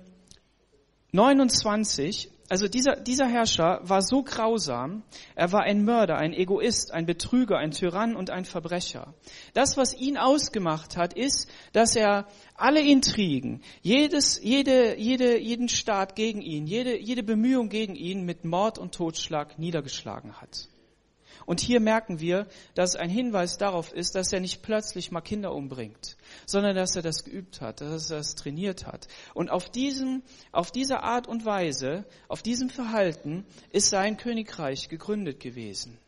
29, 1.12 2.30
also 2.48 2.68
dieser, 2.68 2.96
dieser 2.96 3.26
Herrscher 3.26 3.80
war 3.82 4.02
so 4.02 4.22
grausam, 4.22 5.02
er 5.34 5.52
war 5.52 5.62
ein 5.62 5.84
Mörder, 5.84 6.16
ein 6.16 6.32
Egoist, 6.32 6.92
ein 6.92 7.04
Betrüger, 7.04 7.58
ein 7.58 7.72
Tyrann 7.72 8.14
und 8.14 8.30
ein 8.30 8.44
Verbrecher. 8.44 9.14
Das, 9.52 9.76
was 9.76 9.94
ihn 9.94 10.16
ausgemacht 10.16 10.96
hat, 10.96 11.12
ist, 11.14 11.50
dass 11.72 11.96
er 11.96 12.26
alle 12.54 12.80
Intrigen, 12.80 13.62
jedes, 13.82 14.40
jede, 14.42 14.96
jede, 14.96 15.38
jeden 15.38 15.68
Staat 15.68 16.14
gegen 16.14 16.40
ihn, 16.40 16.66
jede, 16.66 16.98
jede 16.98 17.22
Bemühung 17.22 17.68
gegen 17.68 17.96
ihn 17.96 18.24
mit 18.24 18.44
Mord 18.44 18.78
und 18.78 18.94
Totschlag 18.94 19.58
niedergeschlagen 19.58 20.40
hat. 20.40 20.68
Und 21.46 21.60
hier 21.60 21.80
merken 21.80 22.20
wir, 22.20 22.46
dass 22.74 22.96
ein 22.96 23.08
Hinweis 23.08 23.56
darauf 23.56 23.92
ist, 23.92 24.16
dass 24.16 24.32
er 24.32 24.40
nicht 24.40 24.62
plötzlich 24.62 25.12
mal 25.12 25.20
Kinder 25.20 25.54
umbringt, 25.54 26.16
sondern 26.44 26.74
dass 26.74 26.96
er 26.96 27.02
das 27.02 27.24
geübt 27.24 27.60
hat, 27.60 27.80
dass 27.80 28.10
er 28.10 28.18
das 28.18 28.34
trainiert 28.34 28.86
hat. 28.86 29.06
Und 29.32 29.50
auf 29.50 29.70
diesem, 29.70 30.22
auf 30.52 30.72
diese 30.72 31.02
Art 31.02 31.28
und 31.28 31.44
Weise, 31.44 32.04
auf 32.28 32.42
diesem 32.42 32.68
Verhalten 32.68 33.46
ist 33.70 33.90
sein 33.90 34.16
Königreich 34.16 34.88
gegründet 34.88 35.40
gewesen. 35.40 35.98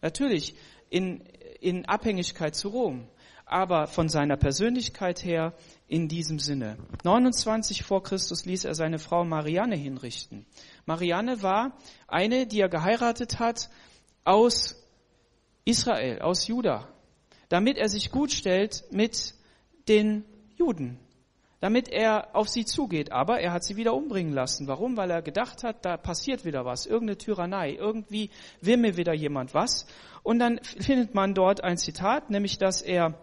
Natürlich 0.00 0.54
in, 0.88 1.22
in 1.60 1.84
Abhängigkeit 1.84 2.56
zu 2.56 2.68
Rom, 2.68 3.06
aber 3.44 3.88
von 3.88 4.08
seiner 4.08 4.36
Persönlichkeit 4.36 5.24
her 5.24 5.54
in 5.88 6.08
diesem 6.08 6.38
Sinne. 6.38 6.78
29 7.02 7.82
vor 7.82 8.02
Christus 8.02 8.44
ließ 8.44 8.64
er 8.64 8.74
seine 8.74 8.98
Frau 9.00 9.24
Marianne 9.24 9.76
hinrichten. 9.76 10.46
Marianne 10.86 11.42
war 11.42 11.76
eine, 12.06 12.46
die 12.46 12.60
er 12.60 12.68
geheiratet 12.68 13.40
hat, 13.40 13.68
aus 14.24 14.76
Israel, 15.64 16.20
aus 16.20 16.46
Juda, 16.46 16.88
damit 17.48 17.78
er 17.78 17.88
sich 17.88 18.10
gut 18.10 18.32
stellt 18.32 18.84
mit 18.90 19.34
den 19.88 20.24
Juden, 20.56 20.98
damit 21.60 21.88
er 21.88 22.34
auf 22.34 22.48
sie 22.48 22.64
zugeht. 22.64 23.12
Aber 23.12 23.40
er 23.40 23.52
hat 23.52 23.64
sie 23.64 23.76
wieder 23.76 23.94
umbringen 23.94 24.32
lassen. 24.32 24.66
Warum? 24.66 24.96
Weil 24.96 25.10
er 25.10 25.22
gedacht 25.22 25.62
hat, 25.62 25.84
da 25.84 25.96
passiert 25.96 26.44
wieder 26.44 26.64
was, 26.64 26.86
irgendeine 26.86 27.18
Tyrannei, 27.18 27.74
irgendwie 27.74 28.30
will 28.60 28.76
mir 28.76 28.96
wieder 28.96 29.14
jemand 29.14 29.54
was. 29.54 29.86
Und 30.22 30.38
dann 30.38 30.60
findet 30.62 31.14
man 31.14 31.34
dort 31.34 31.62
ein 31.62 31.78
Zitat, 31.78 32.30
nämlich 32.30 32.58
dass 32.58 32.82
er 32.82 33.14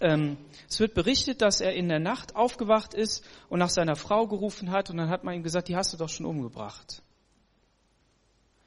ähm, 0.00 0.36
es 0.68 0.78
wird 0.78 0.94
berichtet, 0.94 1.40
dass 1.40 1.60
er 1.60 1.72
in 1.74 1.88
der 1.88 2.00
Nacht 2.00 2.36
aufgewacht 2.36 2.92
ist 2.92 3.24
und 3.48 3.58
nach 3.58 3.70
seiner 3.70 3.96
Frau 3.96 4.26
gerufen 4.26 4.70
hat 4.70 4.90
und 4.90 4.98
dann 4.98 5.08
hat 5.08 5.24
man 5.24 5.34
ihm 5.34 5.42
gesagt, 5.42 5.68
die 5.68 5.76
hast 5.76 5.92
du 5.92 5.96
doch 5.96 6.08
schon 6.08 6.26
umgebracht. 6.26 7.02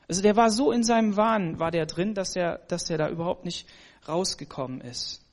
Also 0.09 0.23
der 0.23 0.35
war 0.35 0.49
so 0.49 0.71
in 0.71 0.83
seinem 0.83 1.15
Wahn, 1.17 1.59
war 1.59 1.69
der 1.69 1.85
drin, 1.85 2.15
dass 2.15 2.35
er, 2.35 2.57
dass 2.67 2.89
er 2.89 2.97
da 2.97 3.09
überhaupt 3.09 3.45
nicht 3.45 3.67
rausgekommen 4.07 4.81
ist. 4.81 5.23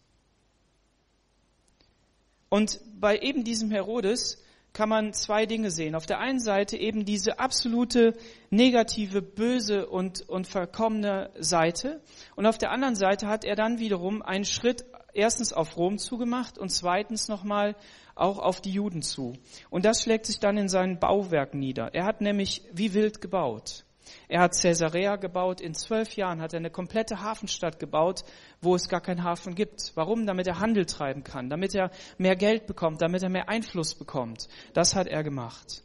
Und 2.50 2.78
bei 3.00 3.18
eben 3.18 3.42
diesem 3.42 3.70
Herodes 3.70 4.42
kann 4.74 4.90
man 4.90 5.14
zwei 5.14 5.46
Dinge 5.46 5.70
sehen. 5.70 5.94
Auf 5.94 6.04
der 6.04 6.18
einen 6.18 6.40
Seite 6.40 6.76
eben 6.76 7.06
diese 7.06 7.38
absolute 7.38 8.12
negative, 8.50 9.22
böse 9.22 9.86
und, 9.88 10.28
und 10.28 10.46
verkommene 10.46 11.30
Seite. 11.38 12.02
Und 12.36 12.44
auf 12.44 12.58
der 12.58 12.70
anderen 12.70 12.96
Seite 12.96 13.28
hat 13.28 13.46
er 13.46 13.56
dann 13.56 13.78
wiederum 13.78 14.20
einen 14.20 14.44
Schritt 14.44 14.84
erstens 15.14 15.54
auf 15.54 15.78
Rom 15.78 15.96
zugemacht 15.96 16.58
und 16.58 16.68
zweitens 16.68 17.28
nochmal 17.28 17.76
auch 18.14 18.38
auf 18.38 18.60
die 18.60 18.72
Juden 18.72 19.00
zu. 19.00 19.38
Und 19.70 19.86
das 19.86 20.02
schlägt 20.02 20.26
sich 20.26 20.38
dann 20.38 20.58
in 20.58 20.68
seinen 20.68 20.98
Bauwerken 20.98 21.58
nieder. 21.58 21.94
Er 21.94 22.04
hat 22.04 22.20
nämlich 22.20 22.62
wie 22.74 22.92
wild 22.92 23.22
gebaut. 23.22 23.85
Er 24.28 24.40
hat 24.40 24.60
Caesarea 24.60 25.16
gebaut. 25.16 25.60
In 25.60 25.74
zwölf 25.74 26.16
Jahren 26.16 26.40
hat 26.40 26.52
er 26.52 26.58
eine 26.58 26.70
komplette 26.70 27.20
Hafenstadt 27.20 27.78
gebaut, 27.78 28.24
wo 28.60 28.74
es 28.74 28.88
gar 28.88 29.00
keinen 29.00 29.24
Hafen 29.24 29.54
gibt. 29.54 29.92
Warum? 29.94 30.26
Damit 30.26 30.46
er 30.46 30.60
Handel 30.60 30.86
treiben 30.86 31.24
kann, 31.24 31.50
damit 31.50 31.74
er 31.74 31.90
mehr 32.18 32.36
Geld 32.36 32.66
bekommt, 32.66 33.02
damit 33.02 33.22
er 33.22 33.28
mehr 33.28 33.48
Einfluss 33.48 33.94
bekommt. 33.94 34.48
Das 34.72 34.94
hat 34.94 35.06
er 35.06 35.22
gemacht. 35.22 35.82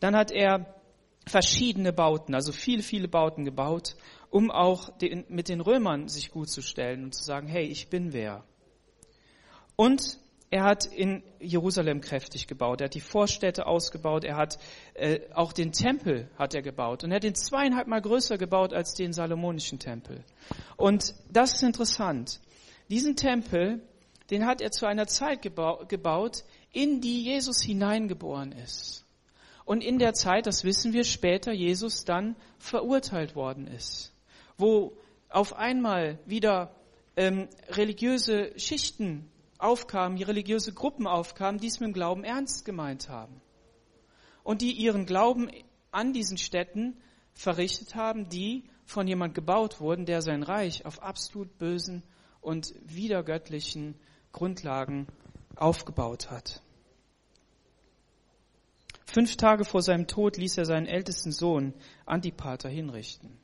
Dann 0.00 0.16
hat 0.16 0.30
er 0.30 0.74
verschiedene 1.26 1.92
Bauten, 1.92 2.34
also 2.34 2.52
viele, 2.52 2.82
viele 2.82 3.08
Bauten 3.08 3.44
gebaut, 3.44 3.96
um 4.30 4.50
auch 4.50 4.96
den, 4.98 5.24
mit 5.28 5.48
den 5.48 5.60
Römern 5.60 6.08
sich 6.08 6.30
gut 6.30 6.48
zu 6.48 6.62
stellen 6.62 7.04
und 7.04 7.14
zu 7.14 7.22
sagen, 7.22 7.46
hey, 7.46 7.64
ich 7.64 7.88
bin 7.88 8.12
wer. 8.12 8.44
Und 9.76 10.18
er 10.52 10.64
hat 10.64 10.84
in 10.84 11.22
Jerusalem 11.40 12.02
kräftig 12.02 12.46
gebaut. 12.46 12.82
Er 12.82 12.84
hat 12.84 12.94
die 12.94 13.00
Vorstädte 13.00 13.66
ausgebaut. 13.66 14.22
Er 14.22 14.36
hat 14.36 14.58
äh, 14.92 15.20
auch 15.32 15.54
den 15.54 15.72
Tempel 15.72 16.28
hat 16.36 16.54
er 16.54 16.60
gebaut. 16.60 17.04
Und 17.04 17.10
er 17.10 17.16
hat 17.16 17.22
den 17.22 17.34
zweieinhalb 17.34 17.88
Mal 17.88 18.02
größer 18.02 18.36
gebaut 18.36 18.74
als 18.74 18.92
den 18.92 19.14
Salomonischen 19.14 19.78
Tempel. 19.78 20.22
Und 20.76 21.14
das 21.30 21.54
ist 21.54 21.62
interessant. 21.62 22.38
Diesen 22.90 23.16
Tempel, 23.16 23.80
den 24.28 24.44
hat 24.44 24.60
er 24.60 24.70
zu 24.70 24.84
einer 24.84 25.06
Zeit 25.06 25.40
gebau 25.40 25.86
gebaut, 25.88 26.44
in 26.70 27.00
die 27.00 27.22
Jesus 27.22 27.62
hineingeboren 27.62 28.52
ist. 28.52 29.06
Und 29.64 29.82
in 29.82 29.98
der 29.98 30.12
Zeit, 30.12 30.46
das 30.46 30.64
wissen 30.64 30.92
wir 30.92 31.04
später, 31.04 31.52
Jesus 31.54 32.04
dann 32.04 32.36
verurteilt 32.58 33.34
worden 33.34 33.68
ist. 33.68 34.12
Wo 34.58 34.92
auf 35.30 35.54
einmal 35.54 36.18
wieder 36.26 36.74
ähm, 37.16 37.48
religiöse 37.70 38.52
Schichten 38.58 39.31
aufkamen, 39.62 40.16
die 40.16 40.24
religiöse 40.24 40.72
Gruppen 40.72 41.06
aufkamen, 41.06 41.60
die 41.60 41.68
es 41.68 41.80
mit 41.80 41.88
dem 41.88 41.92
Glauben 41.92 42.24
ernst 42.24 42.64
gemeint 42.64 43.08
haben. 43.08 43.40
Und 44.42 44.60
die 44.60 44.72
ihren 44.72 45.06
Glauben 45.06 45.50
an 45.90 46.12
diesen 46.12 46.38
Städten 46.38 46.96
verrichtet 47.32 47.94
haben, 47.94 48.28
die 48.28 48.64
von 48.84 49.06
jemand 49.06 49.34
gebaut 49.34 49.80
wurden, 49.80 50.04
der 50.04 50.22
sein 50.22 50.42
Reich 50.42 50.84
auf 50.84 51.02
absolut 51.02 51.58
bösen 51.58 52.02
und 52.40 52.74
widergöttlichen 52.82 53.94
Grundlagen 54.32 55.06
aufgebaut 55.56 56.30
hat. 56.30 56.62
Fünf 59.06 59.36
Tage 59.36 59.64
vor 59.64 59.82
seinem 59.82 60.06
Tod 60.06 60.38
ließ 60.38 60.56
er 60.58 60.64
seinen 60.64 60.86
ältesten 60.86 61.32
Sohn 61.32 61.74
Antipater 62.06 62.68
hinrichten. 62.68 63.38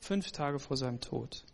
Fünf 0.00 0.32
Tage 0.32 0.58
vor 0.58 0.76
seinem 0.76 1.00
Tod. 1.00 1.44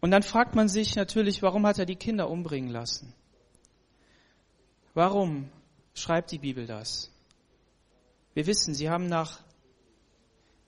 Und 0.00 0.10
dann 0.10 0.22
fragt 0.22 0.54
man 0.54 0.68
sich 0.68 0.94
natürlich, 0.94 1.42
warum 1.42 1.66
hat 1.66 1.78
er 1.78 1.86
die 1.86 1.96
Kinder 1.96 2.30
umbringen 2.30 2.70
lassen? 2.70 3.14
Warum 4.94 5.50
schreibt 5.94 6.30
die 6.30 6.38
Bibel 6.38 6.66
das? 6.66 7.10
Wir 8.34 8.46
wissen, 8.46 8.74
sie 8.74 8.88
haben 8.88 9.06
nach, 9.06 9.40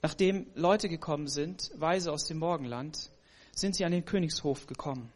nachdem 0.01 0.47
Leute 0.55 0.89
gekommen 0.89 1.27
sind, 1.27 1.71
Weise 1.75 2.11
aus 2.11 2.25
dem 2.25 2.39
Morgenland, 2.39 3.11
sind 3.53 3.75
sie 3.75 3.85
an 3.85 3.91
den 3.91 4.05
Königshof 4.05 4.67
gekommen. 4.67 5.11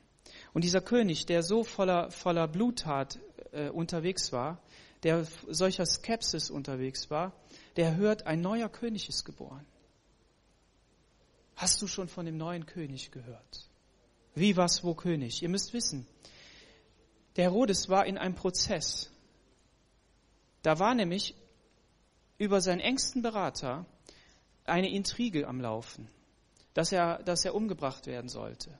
Und 0.54 0.63
dieser 0.63 0.82
König, 0.82 1.25
der 1.25 1.43
so 1.43 1.63
voller, 1.63 2.12
voller 2.12 2.47
Bluttat 2.47 3.19
äh, 3.51 3.69
unterwegs 3.69 4.32
war, 4.32 4.62
der 5.04 5.25
solcher 5.47 5.86
Skepsis 5.86 6.49
unterwegs 6.49 7.10
war, 7.10 7.34
der 7.75 7.95
hört, 7.95 8.25
ein 8.25 8.41
neuer 8.41 8.69
König 8.69 9.10
ist 9.10 9.25
geboren. 9.25 9.65
Hast 11.56 11.82
du 11.82 11.88
schon 11.88 12.08
von 12.08 12.25
dem 12.25 12.38
neuen 12.38 12.65
König 12.65 13.12
gehört? 13.12 13.69
Wie, 14.36 14.58
was, 14.58 14.84
wo 14.84 14.93
König? 14.93 15.41
Ihr 15.41 15.50
müsst 15.50 15.74
wissen, 15.74 16.06
der 17.38 17.45
Herodes 17.45 17.89
war 17.89 18.06
in 18.06 18.17
einem 18.17 18.36
Prozess. 18.36 19.10
Da 20.62 20.80
war 20.80 20.93
nämlich 20.93 21.36
über 22.38 22.62
seinen 22.62 22.80
engsten 22.80 23.21
Berater 23.21 23.86
eine 24.65 24.89
Intrige 24.89 25.48
am 25.48 25.62
Laufen, 25.62 26.08
dass 26.74 26.91
er, 26.91 27.24
dass 27.24 27.45
er 27.45 27.56
umgebracht 27.56 28.08
werden 28.08 28.30
sollte. 28.30 28.78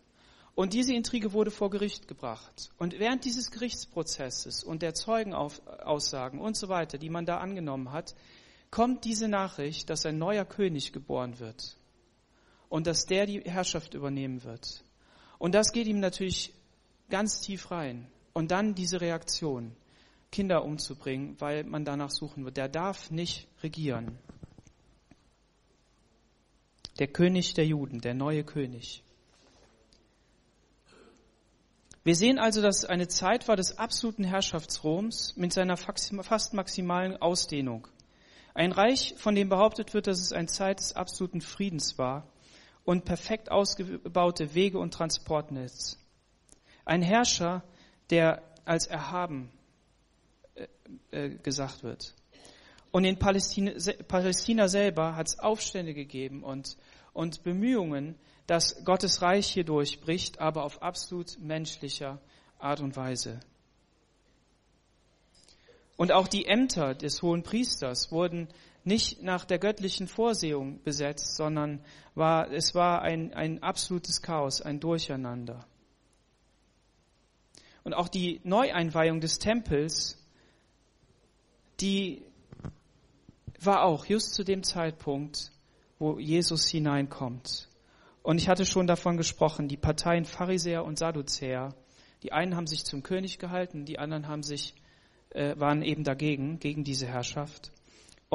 Und 0.56 0.74
diese 0.74 0.94
Intrige 0.94 1.34
wurde 1.34 1.52
vor 1.52 1.70
Gericht 1.70 2.08
gebracht. 2.08 2.70
Und 2.78 2.98
während 2.98 3.26
dieses 3.26 3.52
Gerichtsprozesses 3.52 4.63
und 4.63 4.82
der 4.82 4.94
Zeugenaussagen 4.94 6.39
und 6.39 6.56
so 6.56 6.70
weiter, 6.70 6.98
die 6.98 7.10
man 7.10 7.26
da 7.26 7.39
angenommen 7.39 7.91
hat, 7.91 8.15
kommt 8.72 9.04
diese 9.04 9.28
Nachricht, 9.28 9.89
dass 9.89 10.06
ein 10.06 10.18
neuer 10.18 10.46
König 10.46 10.94
geboren 10.94 11.39
wird 11.39 11.78
und 12.70 12.88
dass 12.88 13.06
der 13.06 13.26
die 13.26 13.41
Herrschaft 13.41 13.94
übernehmen 13.94 14.44
wird. 14.44 14.85
Und 15.38 15.56
das 15.56 15.71
geht 15.71 15.88
ihm 15.88 16.00
natürlich 16.00 16.54
ganz 17.10 17.41
tief 17.41 17.71
rein. 17.71 18.08
Und 18.34 18.52
dann 18.52 18.76
diese 18.76 19.02
Reaktion, 19.02 19.76
Kinder 20.32 20.65
umzubringen, 20.65 21.36
weil 21.39 21.63
man 21.63 21.86
danach 21.86 22.12
suchen 22.12 22.43
wird. 22.43 22.58
Der 22.58 22.67
darf 22.67 23.12
nicht 23.12 23.48
regieren. 23.63 24.17
Der 27.00 27.08
König 27.08 27.54
der 27.54 27.65
Juden, 27.65 28.02
der 28.02 28.13
neue 28.13 28.43
König. 28.43 29.04
Wir 32.04 32.15
sehen 32.15 32.38
also, 32.38 32.62
dass 32.62 32.80
es 32.80 32.86
eine 32.86 33.08
Zeit 33.08 33.48
war 33.48 33.56
des 33.56 33.78
absoluten 33.78 34.24
Herrschaftsroms 34.24 35.36
mit 35.38 35.54
seiner 35.54 35.76
fast 35.76 36.54
maximalen 36.54 37.17
Ausdehnung. 37.17 37.88
Ein 38.54 38.71
Reich, 38.71 39.15
von 39.17 39.36
dem 39.36 39.50
behauptet 39.50 39.93
wird, 39.93 40.08
dass 40.08 40.21
es 40.21 40.32
eine 40.32 40.48
Zeit 40.48 40.80
des 40.80 40.93
absoluten 40.93 41.41
Friedens 41.41 41.98
war 41.98 42.28
und 42.86 43.04
perfekt 43.04 43.52
ausgebaute 43.52 44.54
Wege 44.54 44.80
und 44.80 44.93
Transportnetz. 44.93 45.98
Ein 46.86 47.02
Herrscher, 47.02 47.63
der 48.12 48.43
als 48.63 48.88
erhaben 48.88 49.52
äh, 50.54 50.67
äh, 51.12 51.30
gesagt 51.38 51.84
wird. 51.84 52.13
Und 52.91 53.04
in 53.04 53.17
Palästina, 53.17 53.74
Palästina 54.08 54.67
selber 54.67 55.15
hat 55.15 55.28
es 55.28 55.39
Aufstände 55.39 55.93
gegeben 55.93 56.43
und, 56.43 56.78
und 57.12 57.43
Bemühungen, 57.43 58.15
dass 58.48 58.86
Gottes 58.86 59.21
Reich 59.21 59.48
hier 59.48 59.65
durchbricht, 59.65 60.39
aber 60.39 60.63
auf 60.63 60.82
absolut 60.82 61.38
menschlicher 61.39 62.21
Art 62.60 62.80
und 62.80 62.95
Weise. 62.95 63.39
Und 65.98 66.12
auch 66.12 66.28
die 66.28 66.45
Ämter 66.45 66.93
des 66.93 67.21
hohen 67.21 67.43
Priesters 67.43 68.12
wurden 68.12 68.48
nicht 68.86 69.24
nach 69.24 69.45
der 69.45 69.58
göttlichen 69.58 70.08
Vorsehung 70.08 70.82
besetzt, 70.84 71.36
sondern 71.36 71.84
war, 72.13 72.52
es 72.52 72.76
war 72.76 73.02
ein, 73.02 73.34
ein 73.34 73.62
absolutes 73.63 74.21
Chaos, 74.21 74.62
ein 74.62 74.80
Durcheinander. 74.80 75.65
Und 77.84 77.93
auch 77.93 78.08
die 78.08 78.41
Neueinweihung 78.43 79.19
des 79.21 79.39
Tempels, 79.39 80.24
die 81.80 82.24
war 83.60 83.84
auch 83.84 84.06
just 84.06 84.34
zu 84.36 84.43
dem 84.43 84.63
Zeitpunkt, 84.63 85.52
wo 85.98 86.19
Jesus 86.19 86.67
hineinkommt. 86.67 87.69
Und 88.21 88.39
ich 88.39 88.50
hatte 88.50 88.65
schon 88.65 88.88
davon 88.88 89.17
gesprochen, 89.17 89.67
die 89.67 89.78
Parteien 89.78 90.26
Pharisäer 90.26 90.84
und 90.84 91.00
Sadduzäer, 91.00 91.74
die 92.24 92.32
einen 92.32 92.56
haben 92.56 92.67
sich 92.67 92.86
zum 92.86 93.04
König 93.04 93.39
gehalten, 93.39 93.86
die 93.86 94.00
anderen 94.00 94.28
haben 94.28 94.43
sich, 94.43 94.76
äh, 95.30 95.58
waren 95.58 95.82
eben 95.82 96.04
dagegen, 96.04 96.60
gegen 96.60 96.84
diese 96.84 97.08
Herrschaft. 97.08 97.71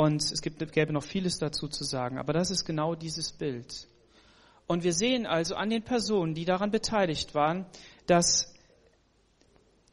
Und 0.00 0.32
es 0.32 0.40
gibt, 0.40 0.72
gäbe 0.72 0.94
noch 0.94 1.02
vieles 1.02 1.36
dazu 1.40 1.68
zu 1.68 1.84
sagen, 1.84 2.16
aber 2.16 2.32
das 2.32 2.50
ist 2.50 2.64
genau 2.64 2.94
dieses 2.94 3.32
Bild. 3.32 3.86
Und 4.66 4.82
wir 4.82 4.94
sehen 4.94 5.26
also 5.26 5.56
an 5.56 5.68
den 5.68 5.82
Personen, 5.82 6.32
die 6.32 6.46
daran 6.46 6.70
beteiligt 6.70 7.34
waren, 7.34 7.66
dass 8.06 8.54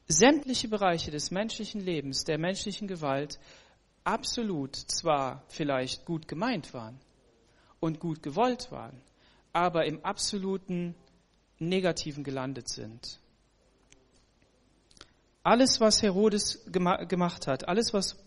sämtliche 0.08 0.70
Bereiche 0.70 1.12
des 1.12 1.30
menschlichen 1.30 1.82
Lebens, 1.82 2.24
der 2.24 2.38
menschlichen 2.38 2.88
Gewalt, 2.88 3.38
absolut 4.06 4.78
zwar 4.78 5.44
vielleicht 5.50 6.06
gut 6.06 6.30
gemeint 6.30 6.74
waren 6.74 6.98
und 7.82 8.00
gut 8.00 8.24
gewollt 8.24 8.72
waren, 8.72 9.02
aber 9.52 9.88
im 9.88 10.06
absoluten 10.06 10.96
Negativen 11.60 12.24
gelandet 12.24 12.70
sind. 12.70 13.20
Alles, 15.48 15.80
was 15.80 16.02
Herodes 16.02 16.66
gemacht 16.70 17.48
hat, 17.48 17.70
alles, 17.70 17.94
was 17.94 18.18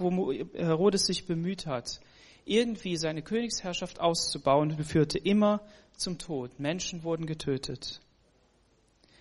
Herodes 0.55 1.05
sich 1.05 1.27
bemüht 1.27 1.67
hat, 1.67 2.01
irgendwie 2.47 2.97
seine 2.97 3.21
Königsherrschaft 3.21 4.01
auszubauen, 4.01 4.83
führte 4.83 5.19
immer 5.19 5.61
zum 5.95 6.17
Tod. 6.17 6.59
Menschen 6.59 7.03
wurden 7.03 7.27
getötet. 7.27 8.01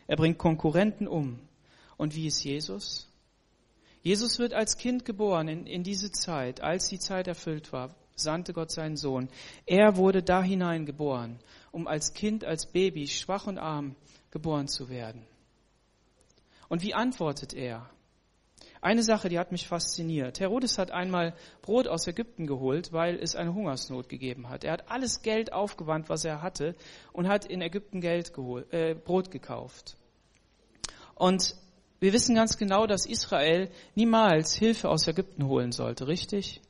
Er 0.08 0.16
bringt 0.16 0.38
Konkurrenten 0.38 1.10
um. 1.10 1.42
Und 1.98 2.16
wie 2.16 2.28
ist 2.28 2.42
Jesus? 2.42 3.10
Jesus 4.02 4.40
wird 4.40 4.54
als 4.54 4.78
Kind 4.78 5.04
geboren 5.04 5.50
in, 5.50 5.66
in 5.66 5.84
diese 5.84 6.10
Zeit. 6.10 6.62
Als 6.62 6.88
die 6.88 7.00
Zeit 7.00 7.28
erfüllt 7.28 7.74
war, 7.74 7.94
sandte 8.16 8.54
Gott 8.54 8.72
seinen 8.72 8.96
Sohn. 8.96 9.28
Er 9.66 9.98
wurde 9.98 10.24
da 10.24 10.42
hinein 10.42 10.86
geboren, 10.86 11.38
um 11.74 11.86
als 11.86 12.14
Kind, 12.14 12.46
als 12.46 12.66
Baby, 12.66 13.10
schwach 13.10 13.46
und 13.46 13.58
arm 13.58 13.98
geboren 14.32 14.70
zu 14.70 14.88
werden. 14.88 15.26
Und 16.70 16.82
wie 16.82 16.94
antwortet 16.94 17.54
er? 17.54 17.90
Eine 18.82 19.04
Sache, 19.04 19.28
die 19.28 19.38
hat 19.38 19.52
mich 19.52 19.68
fasziniert. 19.68 20.40
Herodes 20.40 20.78
hat 20.78 20.92
einmal 20.92 21.34
Brot 21.62 21.88
aus 21.90 22.08
Ägypten 22.08 22.48
geholt, 22.48 22.94
weil 22.94 23.18
es 23.18 23.36
eine 23.36 23.54
Hungersnot 23.54 24.08
gegeben 24.08 24.48
hat. 24.48 24.64
Er 24.64 24.72
hat 24.72 24.90
alles 24.90 25.22
Geld 25.22 25.52
aufgewandt, 25.52 26.08
was 26.08 26.24
er 26.24 26.42
hatte, 26.42 26.76
und 27.12 27.28
hat 27.28 27.44
in 27.44 27.62
Ägypten 27.62 28.00
Geld 28.00 28.34
geholt, 28.34 28.72
äh, 28.72 28.96
Brot 28.96 29.32
gekauft. 29.32 29.98
Und 31.16 31.56
Wir 32.02 32.14
wissen 32.14 32.34
ganz 32.34 32.58
genau, 32.58 32.88
dass 32.88 33.06
Israel 33.06 33.70
niemals 33.94 34.56
Hilfe 34.56 34.88
aus 34.88 35.06
Ägypten 35.08 35.46
holen 35.46 35.74
sollte, 35.74 36.08
richtig? 36.08 36.62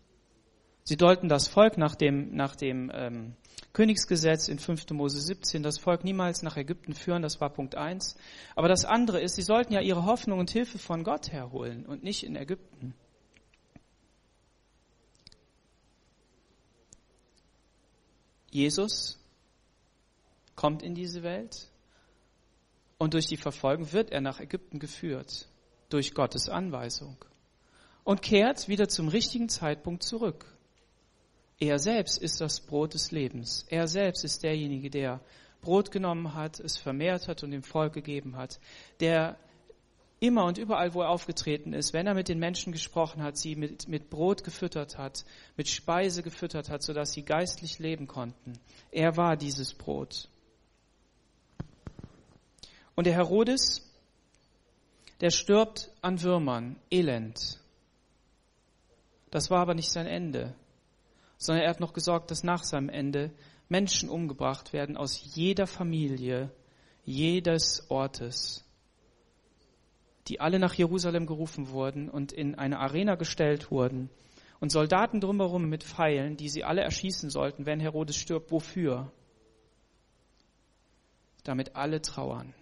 Sie 0.89 0.97
sollten 0.99 1.29
das 1.29 1.47
Volk 1.47 1.77
nach 1.77 1.93
dem, 1.93 2.35
nach 2.35 2.55
dem 2.55 2.91
ähm, 2.91 3.35
Königsgesetz 3.73 4.47
in 4.47 4.57
5. 4.57 4.89
Mose 4.89 5.21
17, 5.21 5.61
das 5.61 5.77
Volk 5.77 6.03
niemals 6.03 6.41
nach 6.41 6.57
Ägypten 6.57 6.95
führen, 6.95 7.21
das 7.21 7.39
war 7.39 7.51
Punkt 7.51 7.75
1. 7.75 8.15
Aber 8.55 8.67
das 8.69 8.85
andere 8.85 9.21
ist, 9.21 9.35
sie 9.35 9.43
sollten 9.43 9.71
ja 9.71 9.81
ihre 9.81 10.05
Hoffnung 10.07 10.39
und 10.39 10.49
Hilfe 10.49 10.79
von 10.79 11.03
Gott 11.03 11.31
herholen 11.31 11.85
und 11.85 12.01
nicht 12.01 12.23
in 12.23 12.35
Ägypten. 12.35 12.95
Jesus 18.49 19.23
kommt 20.55 20.81
in 20.81 20.95
diese 20.95 21.21
Welt 21.21 21.69
und 22.97 23.13
durch 23.13 23.27
die 23.27 23.37
Verfolgung 23.37 23.91
wird 23.91 24.09
er 24.09 24.21
nach 24.21 24.39
Ägypten 24.39 24.79
geführt, 24.79 25.49
durch 25.89 26.15
Gottes 26.15 26.49
Anweisung 26.49 27.23
und 28.03 28.23
kehrt 28.23 28.67
wieder 28.67 28.87
zum 28.87 29.07
richtigen 29.07 29.49
Zeitpunkt 29.49 30.01
zurück. 30.01 30.55
Er 31.59 31.77
selbst 31.77 32.17
ist 32.17 32.39
das 32.39 32.61
Brot 32.61 32.93
des 32.93 33.11
Lebens. 33.11 33.65
Er 33.69 33.87
selbst 33.87 34.23
ist 34.23 34.43
derjenige, 34.43 34.89
der 34.89 35.19
Brot 35.61 35.91
genommen 35.91 36.33
hat, 36.33 36.59
es 36.59 36.77
vermehrt 36.77 37.27
hat 37.27 37.43
und 37.43 37.51
dem 37.51 37.63
Volk 37.63 37.93
gegeben 37.93 38.37
hat, 38.37 38.59
der 39.01 39.37
immer 40.21 40.45
und 40.45 40.57
überall, 40.57 40.93
wo 40.93 41.01
er 41.01 41.09
aufgetreten 41.09 41.73
ist, 41.73 41.93
wenn 41.93 42.07
er 42.07 42.13
mit 42.13 42.29
den 42.29 42.39
Menschen 42.39 42.71
gesprochen 42.71 43.23
hat, 43.23 43.37
sie 43.37 43.55
mit, 43.55 43.87
mit 43.87 44.09
Brot 44.09 44.43
gefüttert 44.43 44.97
hat, 44.97 45.25
mit 45.57 45.67
Speise 45.67 46.23
gefüttert 46.23 46.69
hat, 46.69 46.81
sodass 46.81 47.11
sie 47.11 47.23
geistlich 47.23 47.79
leben 47.79 48.07
konnten. 48.07 48.53
Er 48.91 49.17
war 49.17 49.35
dieses 49.35 49.73
Brot. 49.73 50.29
Und 52.95 53.05
der 53.05 53.13
Herodes, 53.13 53.81
der 55.21 55.29
stirbt 55.29 55.91
an 56.01 56.21
Würmern, 56.21 56.77
elend. 56.91 57.59
Das 59.31 59.49
war 59.49 59.59
aber 59.59 59.73
nicht 59.73 59.91
sein 59.91 60.07
Ende, 60.07 60.55
sondern 61.39 61.63
er 61.63 61.71
hat 61.71 61.79
noch 61.79 61.93
gesorgt, 61.93 62.29
dass 62.29 62.43
nach 62.43 62.63
seinem 62.63 62.89
Ende 62.89 63.31
Menschen 63.67 64.09
umgebracht 64.09 64.73
werden 64.73 64.95
aus 64.95 65.19
jeder 65.33 65.65
Familie, 65.65 66.51
jedes 67.03 67.89
Ortes 67.89 68.69
die 70.29 70.39
alle 70.39 70.59
nach 70.59 70.75
Jerusalem 70.75 71.25
gerufen 71.25 71.69
wurden 71.69 72.07
und 72.07 72.31
in 72.31 72.55
eine 72.55 72.79
Arena 72.79 73.15
gestellt 73.15 73.71
wurden 73.71 74.09
und 74.59 74.71
Soldaten 74.71 75.19
drumherum 75.19 75.67
mit 75.67 75.83
Pfeilen, 75.83 76.37
die 76.37 76.49
sie 76.49 76.63
alle 76.63 76.81
erschießen 76.81 77.31
sollten, 77.31 77.65
wenn 77.65 77.79
Herodes 77.79 78.15
stirbt. 78.15 78.51
Wofür? 78.51 79.11
Damit 81.43 81.75
alle 81.75 82.01
trauern. 82.01 82.53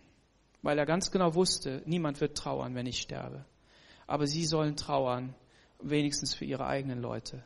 Weil 0.62 0.80
er 0.80 0.86
ganz 0.86 1.12
genau 1.12 1.36
wusste, 1.36 1.82
niemand 1.86 2.22
wird 2.22 2.38
trauern, 2.38 2.74
wenn 2.74 2.86
ich 2.86 3.02
sterbe. 3.02 3.46
Aber 4.06 4.28
sie 4.28 4.46
sollen 4.46 4.78
trauern, 4.78 5.36
wenigstens 5.82 6.34
für 6.34 6.46
ihre 6.46 6.66
eigenen 6.66 7.02
Leute, 7.02 7.44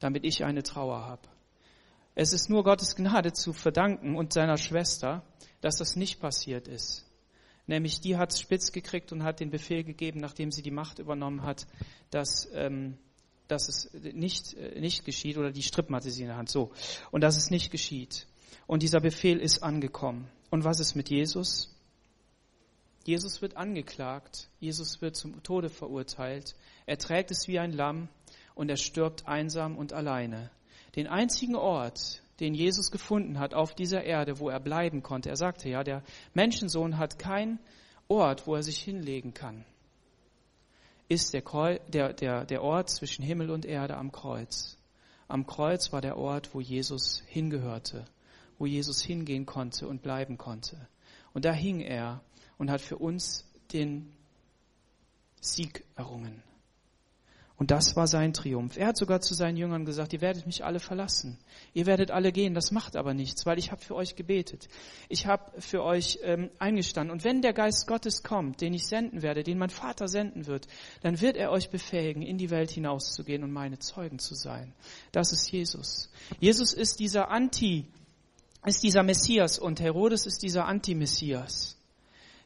damit 0.00 0.24
ich 0.24 0.44
eine 0.44 0.62
Trauer 0.62 1.04
habe. 1.04 1.22
Es 2.14 2.32
ist 2.32 2.50
nur 2.50 2.64
Gottes 2.64 2.96
Gnade 2.96 3.32
zu 3.32 3.52
verdanken 3.52 4.16
und 4.16 4.32
seiner 4.32 4.56
Schwester, 4.56 5.22
dass 5.60 5.76
das 5.76 5.96
nicht 5.96 6.20
passiert 6.20 6.66
ist. 6.66 7.04
Nämlich 7.68 8.00
die 8.00 8.16
hat 8.16 8.32
es 8.32 8.40
spitz 8.40 8.72
gekriegt 8.72 9.12
und 9.12 9.22
hat 9.22 9.40
den 9.40 9.50
Befehl 9.50 9.84
gegeben, 9.84 10.20
nachdem 10.20 10.50
sie 10.50 10.62
die 10.62 10.70
Macht 10.70 10.98
übernommen 10.98 11.42
hat, 11.42 11.66
dass, 12.10 12.48
ähm, 12.54 12.96
dass 13.46 13.68
es 13.68 13.92
nicht, 13.92 14.54
äh, 14.54 14.80
nicht 14.80 15.04
geschieht, 15.04 15.36
oder 15.36 15.52
die 15.52 15.62
Strippen 15.62 15.94
hatte 15.94 16.10
sie 16.10 16.22
in 16.22 16.28
der 16.28 16.38
Hand, 16.38 16.50
so. 16.50 16.72
Und 17.10 17.20
dass 17.20 17.36
es 17.36 17.50
nicht 17.50 17.70
geschieht. 17.70 18.26
Und 18.66 18.82
dieser 18.82 19.00
Befehl 19.00 19.38
ist 19.38 19.62
angekommen. 19.62 20.28
Und 20.50 20.64
was 20.64 20.80
ist 20.80 20.94
mit 20.94 21.10
Jesus? 21.10 21.74
Jesus 23.04 23.42
wird 23.42 23.56
angeklagt, 23.56 24.48
Jesus 24.60 25.00
wird 25.00 25.16
zum 25.16 25.42
Tode 25.42 25.70
verurteilt, 25.70 26.56
er 26.84 26.98
trägt 26.98 27.30
es 27.30 27.48
wie 27.48 27.58
ein 27.58 27.72
Lamm 27.72 28.08
und 28.58 28.68
er 28.68 28.76
stirbt 28.76 29.28
einsam 29.28 29.78
und 29.78 29.92
alleine. 29.92 30.50
Den 30.96 31.06
einzigen 31.06 31.54
Ort, 31.54 32.22
den 32.40 32.54
Jesus 32.54 32.90
gefunden 32.90 33.38
hat 33.38 33.54
auf 33.54 33.72
dieser 33.72 34.02
Erde, 34.02 34.40
wo 34.40 34.48
er 34.48 34.58
bleiben 34.58 35.02
konnte. 35.04 35.28
Er 35.28 35.36
sagte 35.36 35.68
ja, 35.68 35.84
der 35.84 36.02
Menschensohn 36.34 36.98
hat 36.98 37.20
keinen 37.20 37.60
Ort, 38.08 38.48
wo 38.48 38.56
er 38.56 38.64
sich 38.64 38.80
hinlegen 38.80 39.32
kann. 39.32 39.64
Ist 41.06 41.34
der, 41.34 41.42
der, 41.88 42.12
der, 42.14 42.44
der 42.44 42.62
Ort 42.62 42.90
zwischen 42.90 43.24
Himmel 43.24 43.50
und 43.50 43.64
Erde 43.64 43.96
am 43.96 44.10
Kreuz. 44.10 44.76
Am 45.28 45.46
Kreuz 45.46 45.92
war 45.92 46.00
der 46.00 46.16
Ort, 46.16 46.52
wo 46.52 46.60
Jesus 46.60 47.22
hingehörte, 47.26 48.06
wo 48.58 48.66
Jesus 48.66 49.00
hingehen 49.00 49.46
konnte 49.46 49.86
und 49.86 50.02
bleiben 50.02 50.36
konnte. 50.36 50.88
Und 51.32 51.44
da 51.44 51.52
hing 51.52 51.78
er 51.78 52.22
und 52.58 52.72
hat 52.72 52.80
für 52.80 52.98
uns 52.98 53.48
den 53.72 54.12
Sieg 55.40 55.84
errungen. 55.94 56.42
Und 57.58 57.72
das 57.72 57.96
war 57.96 58.06
sein 58.06 58.32
Triumph. 58.32 58.76
Er 58.76 58.86
hat 58.86 58.96
sogar 58.96 59.20
zu 59.20 59.34
seinen 59.34 59.56
Jüngern 59.56 59.84
gesagt, 59.84 60.12
ihr 60.12 60.20
werdet 60.20 60.46
mich 60.46 60.64
alle 60.64 60.78
verlassen. 60.78 61.38
Ihr 61.74 61.86
werdet 61.86 62.12
alle 62.12 62.30
gehen. 62.30 62.54
Das 62.54 62.70
macht 62.70 62.94
aber 62.94 63.14
nichts, 63.14 63.46
weil 63.46 63.58
ich 63.58 63.72
habe 63.72 63.82
für 63.82 63.96
euch 63.96 64.14
gebetet. 64.14 64.68
Ich 65.08 65.26
habe 65.26 65.60
für 65.60 65.82
euch 65.82 66.20
ähm, 66.22 66.50
eingestanden. 66.60 67.10
Und 67.12 67.24
wenn 67.24 67.42
der 67.42 67.52
Geist 67.52 67.88
Gottes 67.88 68.22
kommt, 68.22 68.60
den 68.60 68.74
ich 68.74 68.86
senden 68.86 69.22
werde, 69.22 69.42
den 69.42 69.58
mein 69.58 69.70
Vater 69.70 70.06
senden 70.06 70.46
wird, 70.46 70.68
dann 71.02 71.20
wird 71.20 71.36
er 71.36 71.50
euch 71.50 71.68
befähigen, 71.68 72.22
in 72.22 72.38
die 72.38 72.50
Welt 72.50 72.70
hinauszugehen 72.70 73.42
und 73.42 73.50
meine 73.50 73.80
Zeugen 73.80 74.20
zu 74.20 74.36
sein. 74.36 74.72
Das 75.10 75.32
ist 75.32 75.50
Jesus. 75.50 76.12
Jesus 76.38 76.72
ist 76.72 77.00
dieser 77.00 77.28
Anti, 77.28 77.86
ist 78.66 78.84
dieser 78.84 79.02
Messias 79.02 79.58
und 79.58 79.80
Herodes 79.80 80.26
ist 80.26 80.44
dieser 80.44 80.66
Anti-Messias. 80.66 81.77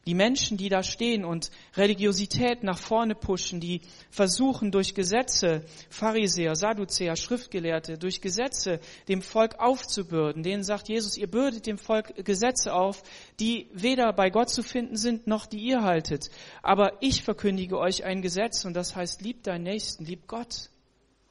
Die 0.05 0.15
Menschen, 0.15 0.57
die 0.57 0.67
da 0.67 0.83
stehen 0.83 1.23
und 1.23 1.49
Religiosität 1.77 2.63
nach 2.63 2.77
vorne 2.77 3.15
pushen, 3.15 3.61
die 3.61 3.81
versuchen 4.09 4.69
durch 4.69 4.95
Gesetze, 4.95 5.63
Pharisäer, 5.89 6.55
Sadduzäer, 6.55 7.15
Schriftgelehrte, 7.15 7.97
durch 7.97 8.19
Gesetze 8.19 8.81
dem 9.07 9.21
Volk 9.21 9.59
aufzubürden, 9.59 10.43
denen 10.43 10.63
sagt 10.63 10.89
Jesus, 10.89 11.17
ihr 11.17 11.27
bürdet 11.27 11.67
dem 11.67 11.77
Volk 11.77 12.13
Gesetze 12.25 12.73
auf, 12.73 13.01
die 13.39 13.69
weder 13.71 14.11
bei 14.11 14.29
Gott 14.29 14.49
zu 14.49 14.61
finden 14.61 14.97
sind, 14.97 15.25
noch 15.25 15.45
die 15.45 15.59
ihr 15.59 15.83
haltet. 15.83 16.29
Aber 16.61 16.97
ich 16.99 17.23
verkündige 17.23 17.77
euch 17.77 18.03
ein 18.03 18.21
Gesetz 18.21 18.65
und 18.65 18.73
das 18.73 18.95
heißt, 18.95 19.21
lieb 19.21 19.43
deinen 19.43 19.63
Nächsten, 19.63 20.03
lieb 20.03 20.27
Gott 20.27 20.69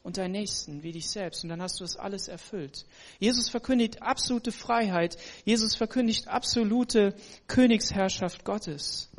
und 0.02 0.16
deinen 0.16 0.32
Nächsten 0.32 0.82
wie 0.82 0.92
dich 0.92 1.08
selbst. 1.10 1.44
Und 1.44 1.50
dann 1.50 1.62
hast 1.62 1.80
du 1.80 1.84
das 1.84 1.96
alles 1.96 2.28
erfüllt. 2.28 2.86
Jesus 3.18 3.48
verkündigt 3.48 4.02
absolute 4.02 4.52
Freiheit. 4.52 5.16
Jesus 5.44 5.74
verkündigt 5.74 6.28
absolute 6.28 7.14
Königsherrschaft 7.46 8.44
Gottes. 8.44 9.10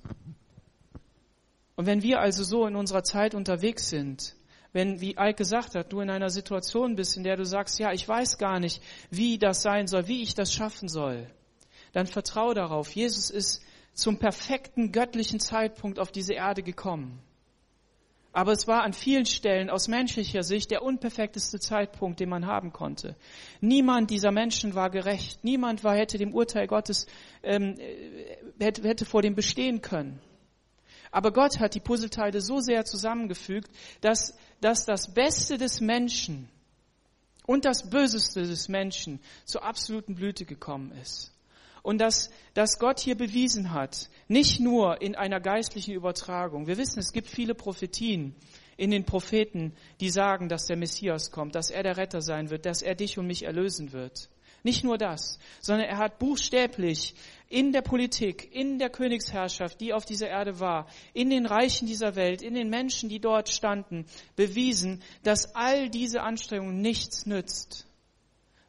Und 1.76 1.86
wenn 1.86 2.04
wir 2.04 2.20
also 2.20 2.44
so 2.44 2.68
in 2.68 2.76
unserer 2.76 3.04
Zeit 3.04 3.34
unterwegs 3.34 3.90
sind, 3.90 4.36
wenn, 4.74 5.02
wie 5.02 5.12
Ike 5.12 5.36
gesagt 5.36 5.76
hat, 5.76 5.94
du 5.94 6.02
in 6.02 6.10
einer 6.10 6.30
Situation 6.30 6.96
bist, 6.96 7.16
in 7.16 7.24
der 7.24 7.38
du 7.38 7.46
sagst, 7.46 7.80
ja, 7.80 7.92
ich 7.92 8.08
weiß 8.08 8.38
gar 8.38 8.60
nicht, 8.60 8.82
wie 9.10 9.38
das 9.38 9.62
sein 9.62 9.88
soll, 9.88 10.08
wie 10.08 10.24
ich 10.24 10.34
das 10.34 10.54
schaffen 10.54 10.90
soll, 10.90 11.28
dann 11.94 12.08
vertraue 12.08 12.56
darauf. 12.56 12.92
Jesus 12.92 13.30
ist 13.30 13.62
zum 13.94 14.18
perfekten 14.18 14.92
göttlichen 14.92 15.40
Zeitpunkt 15.40 16.00
auf 16.00 16.12
diese 16.12 16.34
Erde 16.34 16.64
gekommen. 16.64 17.20
Aber 18.34 18.52
es 18.52 18.68
war 18.68 18.82
an 18.82 18.94
vielen 18.94 19.28
Stellen 19.28 19.70
aus 19.70 19.88
menschlicher 19.88 20.42
Sicht 20.42 20.72
der 20.72 20.82
unperfekteste 20.82 21.60
Zeitpunkt, 21.60 22.20
den 22.20 22.30
man 22.30 22.48
haben 22.48 22.74
konnte. 22.74 23.16
Niemand 23.62 24.10
dieser 24.10 24.32
Menschen 24.32 24.74
war 24.74 24.90
gerecht. 24.90 25.44
Niemand 25.44 25.84
war, 25.84 25.96
hätte 25.96 26.18
dem 26.18 26.34
Urteil 26.34 26.66
Gottes, 26.66 27.06
ähm, 27.44 27.76
äh, 27.78 28.38
hätte, 28.60 28.82
hätte 28.88 29.06
vor 29.06 29.22
dem 29.22 29.36
bestehen 29.36 29.82
können. 29.82 30.20
Aber 31.12 31.32
Gott 31.32 31.60
hat 31.60 31.76
die 31.76 31.80
Puzzleteile 31.80 32.42
so 32.42 32.60
sehr 32.60 32.86
zusammengefügt, 32.86 33.70
dass, 34.02 34.36
dass 34.62 34.86
das 34.86 35.14
Beste 35.14 35.60
des 35.60 35.80
Menschen 35.80 36.50
und 37.46 37.66
das 37.66 37.88
Böseste 37.88 38.42
des 38.42 38.68
Menschen 38.68 39.20
zur 39.46 39.64
absoluten 39.64 40.16
Blüte 40.16 40.46
gekommen 40.46 40.92
ist. 40.94 41.33
Und 41.84 42.00
dass, 42.00 42.32
dass 42.54 42.80
Gott 42.80 43.02
hier 43.02 43.16
bewiesen 43.16 43.74
hat, 43.74 44.10
nicht 44.30 44.62
nur 44.62 45.02
in 45.02 45.16
einer 45.16 45.42
geistlichen 45.42 45.94
Übertragung. 45.94 46.66
Wir 46.66 46.78
wissen, 46.78 47.00
es 47.00 47.12
gibt 47.12 47.28
viele 47.28 47.54
Prophetien 47.54 48.36
in 48.78 48.90
den 48.90 49.04
Propheten, 49.04 49.74
die 50.00 50.10
sagen, 50.10 50.48
dass 50.48 50.66
der 50.66 50.78
Messias 50.78 51.30
kommt, 51.30 51.56
dass 51.56 51.70
er 51.70 51.84
der 51.84 51.98
Retter 51.98 52.22
sein 52.22 52.50
wird, 52.50 52.66
dass 52.66 52.82
er 52.82 52.96
dich 52.96 53.20
und 53.20 53.28
mich 53.28 53.44
erlösen 53.44 53.92
wird. 53.92 54.30
Nicht 54.64 54.86
nur 54.86 54.98
das, 54.98 55.40
sondern 55.60 55.90
er 55.90 55.98
hat 55.98 56.20
buchstäblich 56.20 57.16
in 57.50 57.74
der 57.74 57.82
Politik, 57.82 58.56
in 58.56 58.80
der 58.80 58.90
Königsherrschaft, 58.90 59.82
die 59.82 59.92
auf 59.92 60.06
dieser 60.06 60.30
Erde 60.30 60.62
war, 60.62 60.88
in 61.14 61.30
den 61.30 61.46
Reichen 61.46 61.86
dieser 61.86 62.16
Welt, 62.16 62.42
in 62.42 62.54
den 62.54 62.70
Menschen, 62.70 63.10
die 63.10 63.20
dort 63.20 63.50
standen, 63.50 64.06
bewiesen, 64.38 65.04
dass 65.22 65.54
all 65.54 65.90
diese 65.90 66.22
Anstrengungen 66.22 66.80
nichts 66.80 67.26
nützt 67.26 67.88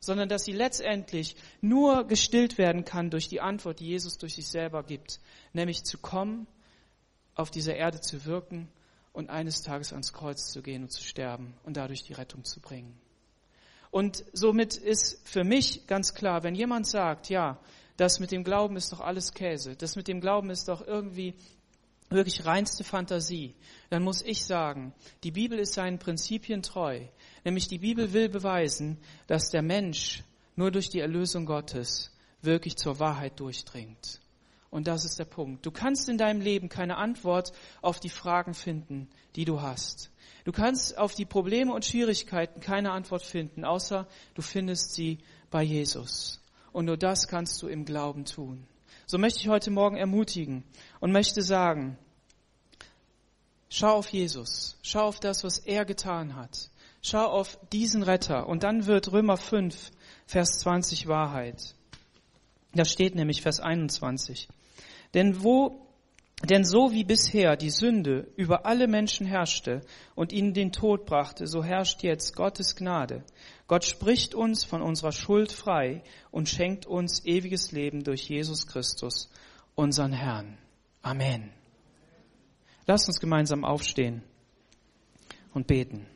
sondern 0.04 0.28
dass 0.28 0.44
sie 0.44 0.52
letztendlich 0.52 1.36
nur 1.60 2.06
gestillt 2.06 2.58
werden 2.58 2.84
kann 2.84 3.10
durch 3.10 3.28
die 3.28 3.40
Antwort, 3.40 3.80
die 3.80 3.86
Jesus 3.86 4.18
durch 4.18 4.34
sich 4.34 4.48
selber 4.48 4.82
gibt, 4.82 5.20
nämlich 5.52 5.84
zu 5.84 5.98
kommen, 5.98 6.46
auf 7.34 7.50
dieser 7.50 7.74
Erde 7.74 8.00
zu 8.00 8.24
wirken 8.24 8.68
und 9.12 9.30
eines 9.30 9.62
Tages 9.62 9.92
ans 9.92 10.12
Kreuz 10.12 10.50
zu 10.52 10.62
gehen 10.62 10.82
und 10.82 10.90
zu 10.90 11.02
sterben 11.02 11.54
und 11.64 11.76
dadurch 11.76 12.02
die 12.02 12.12
Rettung 12.12 12.44
zu 12.44 12.60
bringen. 12.60 12.98
Und 13.90 14.24
somit 14.32 14.76
ist 14.76 15.26
für 15.26 15.44
mich 15.44 15.86
ganz 15.86 16.14
klar, 16.14 16.42
wenn 16.42 16.56
jemand 16.56 16.86
sagt, 16.88 17.28
ja, 17.28 17.60
das 17.96 18.18
mit 18.18 18.32
dem 18.32 18.42
Glauben 18.42 18.76
ist 18.76 18.92
doch 18.92 19.00
alles 19.00 19.32
Käse, 19.34 19.76
das 19.76 19.94
mit 19.94 20.08
dem 20.08 20.20
Glauben 20.20 20.50
ist 20.50 20.68
doch 20.68 20.84
irgendwie 20.84 21.34
wirklich 22.10 22.44
reinste 22.44 22.84
Fantasie, 22.84 23.54
dann 23.90 24.02
muss 24.02 24.22
ich 24.22 24.44
sagen, 24.44 24.92
die 25.22 25.30
Bibel 25.30 25.58
ist 25.58 25.74
seinen 25.74 25.98
Prinzipien 25.98 26.62
treu. 26.62 27.00
Nämlich 27.44 27.68
die 27.68 27.78
Bibel 27.78 28.12
will 28.12 28.28
beweisen, 28.28 28.98
dass 29.26 29.50
der 29.50 29.62
Mensch 29.62 30.24
nur 30.56 30.70
durch 30.70 30.88
die 30.88 31.00
Erlösung 31.00 31.46
Gottes 31.46 32.10
wirklich 32.40 32.76
zur 32.76 32.98
Wahrheit 32.98 33.38
durchdringt. 33.38 34.20
Und 34.70 34.88
das 34.88 35.04
ist 35.04 35.18
der 35.18 35.24
Punkt. 35.24 35.64
Du 35.64 35.70
kannst 35.70 36.08
in 36.08 36.18
deinem 36.18 36.40
Leben 36.40 36.68
keine 36.68 36.96
Antwort 36.96 37.52
auf 37.80 38.00
die 38.00 38.08
Fragen 38.08 38.54
finden, 38.54 39.08
die 39.36 39.44
du 39.44 39.62
hast. 39.62 40.10
Du 40.44 40.52
kannst 40.52 40.98
auf 40.98 41.14
die 41.14 41.24
Probleme 41.24 41.72
und 41.72 41.84
Schwierigkeiten 41.84 42.60
keine 42.60 42.90
Antwort 42.90 43.22
finden, 43.22 43.64
außer 43.64 44.08
du 44.34 44.42
findest 44.42 44.92
sie 44.94 45.18
bei 45.50 45.62
Jesus. 45.62 46.40
Und 46.72 46.86
nur 46.86 46.96
das 46.96 47.28
kannst 47.28 47.62
du 47.62 47.68
im 47.68 47.84
Glauben 47.84 48.24
tun. 48.24 48.66
So 49.06 49.16
möchte 49.16 49.40
ich 49.40 49.48
heute 49.48 49.70
Morgen 49.70 49.96
ermutigen 49.96 50.64
und 50.98 51.12
möchte 51.12 51.42
sagen, 51.42 51.96
schau 53.68 53.94
auf 53.94 54.08
Jesus, 54.08 54.76
schau 54.82 55.04
auf 55.04 55.20
das, 55.20 55.44
was 55.44 55.58
er 55.58 55.84
getan 55.84 56.34
hat, 56.34 56.70
schau 57.04 57.26
auf 57.26 57.58
diesen 57.72 58.02
Retter 58.02 58.48
und 58.48 58.64
dann 58.64 58.86
wird 58.86 59.12
Römer 59.12 59.36
5, 59.36 59.92
Vers 60.26 60.58
20 60.60 61.06
Wahrheit. 61.06 61.74
Da 62.72 62.84
steht 62.84 63.14
nämlich 63.14 63.42
Vers 63.42 63.60
21. 63.60 64.48
Denn 65.12 65.44
wo, 65.44 65.86
denn 66.42 66.64
so 66.64 66.92
wie 66.92 67.04
bisher 67.04 67.56
die 67.56 67.70
Sünde 67.70 68.32
über 68.36 68.66
alle 68.66 68.88
Menschen 68.88 69.26
herrschte 69.26 69.82
und 70.14 70.32
ihnen 70.32 70.54
den 70.54 70.72
Tod 70.72 71.04
brachte, 71.04 71.46
so 71.46 71.62
herrscht 71.62 72.02
jetzt 72.02 72.34
Gottes 72.34 72.74
Gnade. 72.74 73.22
Gott 73.68 73.84
spricht 73.84 74.34
uns 74.34 74.64
von 74.64 74.82
unserer 74.82 75.12
Schuld 75.12 75.52
frei 75.52 76.02
und 76.30 76.48
schenkt 76.48 76.86
uns 76.86 77.24
ewiges 77.24 77.70
Leben 77.70 78.02
durch 78.02 78.28
Jesus 78.28 78.66
Christus, 78.66 79.30
unseren 79.74 80.12
Herrn. 80.12 80.58
Amen. 81.02 81.50
Lasst 82.86 83.08
uns 83.08 83.20
gemeinsam 83.20 83.64
aufstehen 83.64 84.22
und 85.52 85.66
beten. 85.66 86.06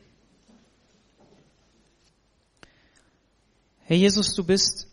Herr 3.89 3.97
Jesus, 3.97 4.35
du 4.35 4.43
bist 4.43 4.87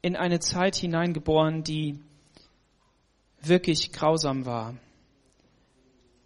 in 0.00 0.16
eine 0.16 0.40
Zeit 0.40 0.74
hineingeboren, 0.74 1.62
die 1.62 2.00
wirklich 3.42 3.92
grausam 3.92 4.46
war, 4.46 4.76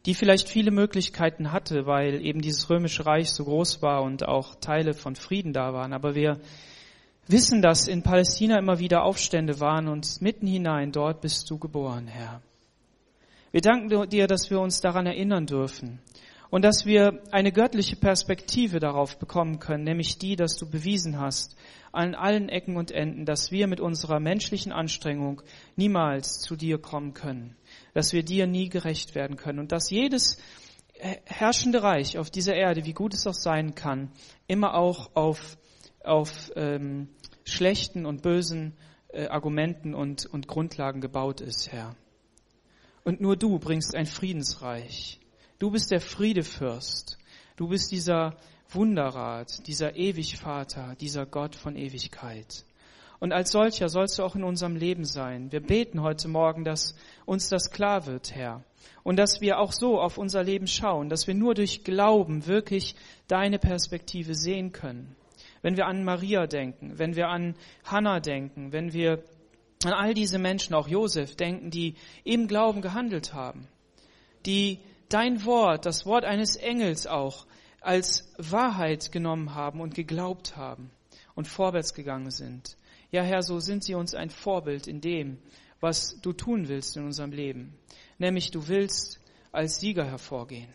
die 0.06 0.14
vielleicht 0.14 0.48
viele 0.48 0.70
Möglichkeiten 0.70 1.50
hatte, 1.50 1.86
weil 1.86 2.24
eben 2.24 2.40
dieses 2.40 2.70
römische 2.70 3.04
Reich 3.04 3.32
so 3.32 3.42
groß 3.42 3.82
war 3.82 4.04
und 4.04 4.28
auch 4.28 4.54
Teile 4.54 4.94
von 4.94 5.16
Frieden 5.16 5.52
da 5.52 5.72
waren. 5.72 5.92
Aber 5.92 6.14
wir 6.14 6.38
wissen, 7.26 7.62
dass 7.62 7.88
in 7.88 8.04
Palästina 8.04 8.60
immer 8.60 8.78
wieder 8.78 9.02
Aufstände 9.02 9.58
waren 9.58 9.88
und 9.88 10.22
mitten 10.22 10.46
hinein 10.46 10.92
dort 10.92 11.20
bist 11.20 11.50
du 11.50 11.58
geboren, 11.58 12.06
Herr. 12.06 12.40
Wir 13.50 13.60
danken 13.60 14.08
dir, 14.08 14.28
dass 14.28 14.50
wir 14.50 14.60
uns 14.60 14.80
daran 14.80 15.06
erinnern 15.06 15.46
dürfen 15.46 15.98
und 16.50 16.64
dass 16.64 16.86
wir 16.86 17.22
eine 17.30 17.52
göttliche 17.52 17.96
Perspektive 17.96 18.78
darauf 18.78 19.18
bekommen 19.18 19.58
können, 19.58 19.84
nämlich 19.84 20.18
die, 20.18 20.36
dass 20.36 20.56
du 20.56 20.68
bewiesen 20.70 21.18
hast, 21.18 21.56
an 21.92 22.14
allen 22.14 22.48
Ecken 22.48 22.76
und 22.76 22.90
Enden, 22.90 23.24
dass 23.24 23.52
wir 23.52 23.66
mit 23.66 23.80
unserer 23.80 24.20
menschlichen 24.20 24.72
Anstrengung 24.72 25.42
niemals 25.76 26.40
zu 26.40 26.56
dir 26.56 26.78
kommen 26.78 27.14
können, 27.14 27.56
dass 27.92 28.12
wir 28.12 28.24
dir 28.24 28.46
nie 28.46 28.68
gerecht 28.68 29.14
werden 29.14 29.36
können 29.36 29.60
und 29.60 29.72
dass 29.72 29.90
jedes 29.90 30.38
herrschende 31.24 31.82
Reich 31.82 32.18
auf 32.18 32.30
dieser 32.30 32.54
Erde, 32.54 32.84
wie 32.84 32.92
gut 32.92 33.14
es 33.14 33.26
auch 33.26 33.34
sein 33.34 33.74
kann, 33.74 34.10
immer 34.46 34.74
auch 34.74 35.10
auf, 35.14 35.58
auf 36.02 36.52
ähm, 36.56 37.08
schlechten 37.44 38.06
und 38.06 38.22
bösen 38.22 38.76
äh, 39.08 39.26
Argumenten 39.26 39.94
und, 39.94 40.26
und 40.26 40.48
Grundlagen 40.48 41.00
gebaut 41.00 41.40
ist, 41.40 41.72
Herr. 41.72 41.94
Und 43.04 43.20
nur 43.20 43.36
du 43.36 43.58
bringst 43.58 43.94
ein 43.94 44.06
Friedensreich. 44.06 45.20
Du 45.64 45.70
bist 45.70 45.90
der 45.90 46.02
Friedefürst. 46.02 47.16
Du 47.56 47.68
bist 47.68 47.90
dieser 47.90 48.36
Wunderrat, 48.68 49.66
dieser 49.66 49.96
Ewigvater, 49.96 50.94
dieser 51.00 51.24
Gott 51.24 51.56
von 51.56 51.74
Ewigkeit. 51.74 52.66
Und 53.18 53.32
als 53.32 53.52
solcher 53.52 53.88
sollst 53.88 54.18
du 54.18 54.24
auch 54.24 54.36
in 54.36 54.44
unserem 54.44 54.76
Leben 54.76 55.06
sein. 55.06 55.50
Wir 55.52 55.60
beten 55.60 56.02
heute 56.02 56.28
Morgen, 56.28 56.64
dass 56.64 56.94
uns 57.24 57.48
das 57.48 57.70
klar 57.70 58.04
wird, 58.04 58.34
Herr. 58.34 58.62
Und 59.04 59.16
dass 59.16 59.40
wir 59.40 59.58
auch 59.58 59.72
so 59.72 59.98
auf 59.98 60.18
unser 60.18 60.44
Leben 60.44 60.66
schauen, 60.66 61.08
dass 61.08 61.26
wir 61.26 61.34
nur 61.34 61.54
durch 61.54 61.82
Glauben 61.82 62.46
wirklich 62.46 62.94
deine 63.26 63.58
Perspektive 63.58 64.34
sehen 64.34 64.70
können. 64.70 65.16
Wenn 65.62 65.78
wir 65.78 65.86
an 65.86 66.04
Maria 66.04 66.46
denken, 66.46 66.98
wenn 66.98 67.16
wir 67.16 67.28
an 67.28 67.54
Hannah 67.84 68.20
denken, 68.20 68.72
wenn 68.72 68.92
wir 68.92 69.24
an 69.82 69.94
all 69.94 70.12
diese 70.12 70.38
Menschen, 70.38 70.74
auch 70.74 70.88
Josef, 70.88 71.36
denken, 71.36 71.70
die 71.70 71.94
im 72.22 72.48
Glauben 72.48 72.82
gehandelt 72.82 73.32
haben, 73.32 73.66
die 74.44 74.78
dein 75.08 75.44
Wort, 75.44 75.86
das 75.86 76.06
Wort 76.06 76.24
eines 76.24 76.56
Engels 76.56 77.06
auch, 77.06 77.46
als 77.80 78.32
Wahrheit 78.38 79.12
genommen 79.12 79.54
haben 79.54 79.80
und 79.80 79.94
geglaubt 79.94 80.56
haben 80.56 80.90
und 81.34 81.48
vorwärts 81.48 81.94
gegangen 81.94 82.30
sind. 82.30 82.76
Ja, 83.10 83.22
Herr, 83.22 83.42
so 83.42 83.60
sind 83.60 83.84
sie 83.84 83.94
uns 83.94 84.14
ein 84.14 84.30
Vorbild 84.30 84.86
in 84.86 85.00
dem, 85.00 85.38
was 85.80 86.18
du 86.20 86.32
tun 86.32 86.68
willst 86.68 86.96
in 86.96 87.04
unserem 87.04 87.32
Leben. 87.32 87.74
Nämlich 88.18 88.50
du 88.50 88.68
willst 88.68 89.20
als 89.52 89.80
Sieger 89.80 90.04
hervorgehen. 90.04 90.68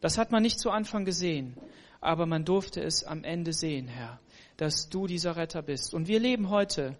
Das 0.00 0.18
hat 0.18 0.32
man 0.32 0.42
nicht 0.42 0.58
zu 0.58 0.70
Anfang 0.70 1.04
gesehen, 1.04 1.56
aber 2.00 2.26
man 2.26 2.44
durfte 2.44 2.82
es 2.82 3.04
am 3.04 3.24
Ende 3.24 3.52
sehen, 3.52 3.86
Herr, 3.86 4.20
dass 4.56 4.88
du 4.88 5.06
dieser 5.06 5.36
Retter 5.36 5.62
bist. 5.62 5.94
Und 5.94 6.08
wir 6.08 6.18
leben 6.18 6.50
heute 6.50 6.96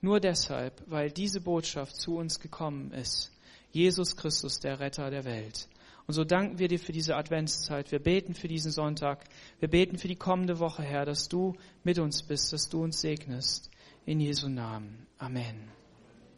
nur 0.00 0.20
deshalb, 0.20 0.82
weil 0.86 1.10
diese 1.10 1.40
Botschaft 1.40 1.96
zu 1.96 2.16
uns 2.16 2.40
gekommen 2.40 2.92
ist. 2.92 3.32
Jesus 3.72 4.16
Christus, 4.16 4.60
der 4.60 4.80
Retter 4.80 5.10
der 5.10 5.24
Welt. 5.24 5.68
Und 6.06 6.14
so 6.14 6.24
danken 6.24 6.58
wir 6.58 6.68
dir 6.68 6.80
für 6.80 6.92
diese 6.92 7.14
Adventszeit. 7.14 7.92
Wir 7.92 8.00
beten 8.00 8.34
für 8.34 8.48
diesen 8.48 8.72
Sonntag. 8.72 9.24
Wir 9.60 9.68
beten 9.68 9.96
für 9.96 10.08
die 10.08 10.16
kommende 10.16 10.58
Woche, 10.58 10.82
Herr, 10.82 11.04
dass 11.04 11.28
du 11.28 11.54
mit 11.84 11.98
uns 11.98 12.22
bist, 12.22 12.52
dass 12.52 12.68
du 12.68 12.82
uns 12.82 13.00
segnest. 13.00 13.70
In 14.06 14.18
Jesu 14.18 14.48
Namen. 14.48 15.06
Amen. 15.18 15.79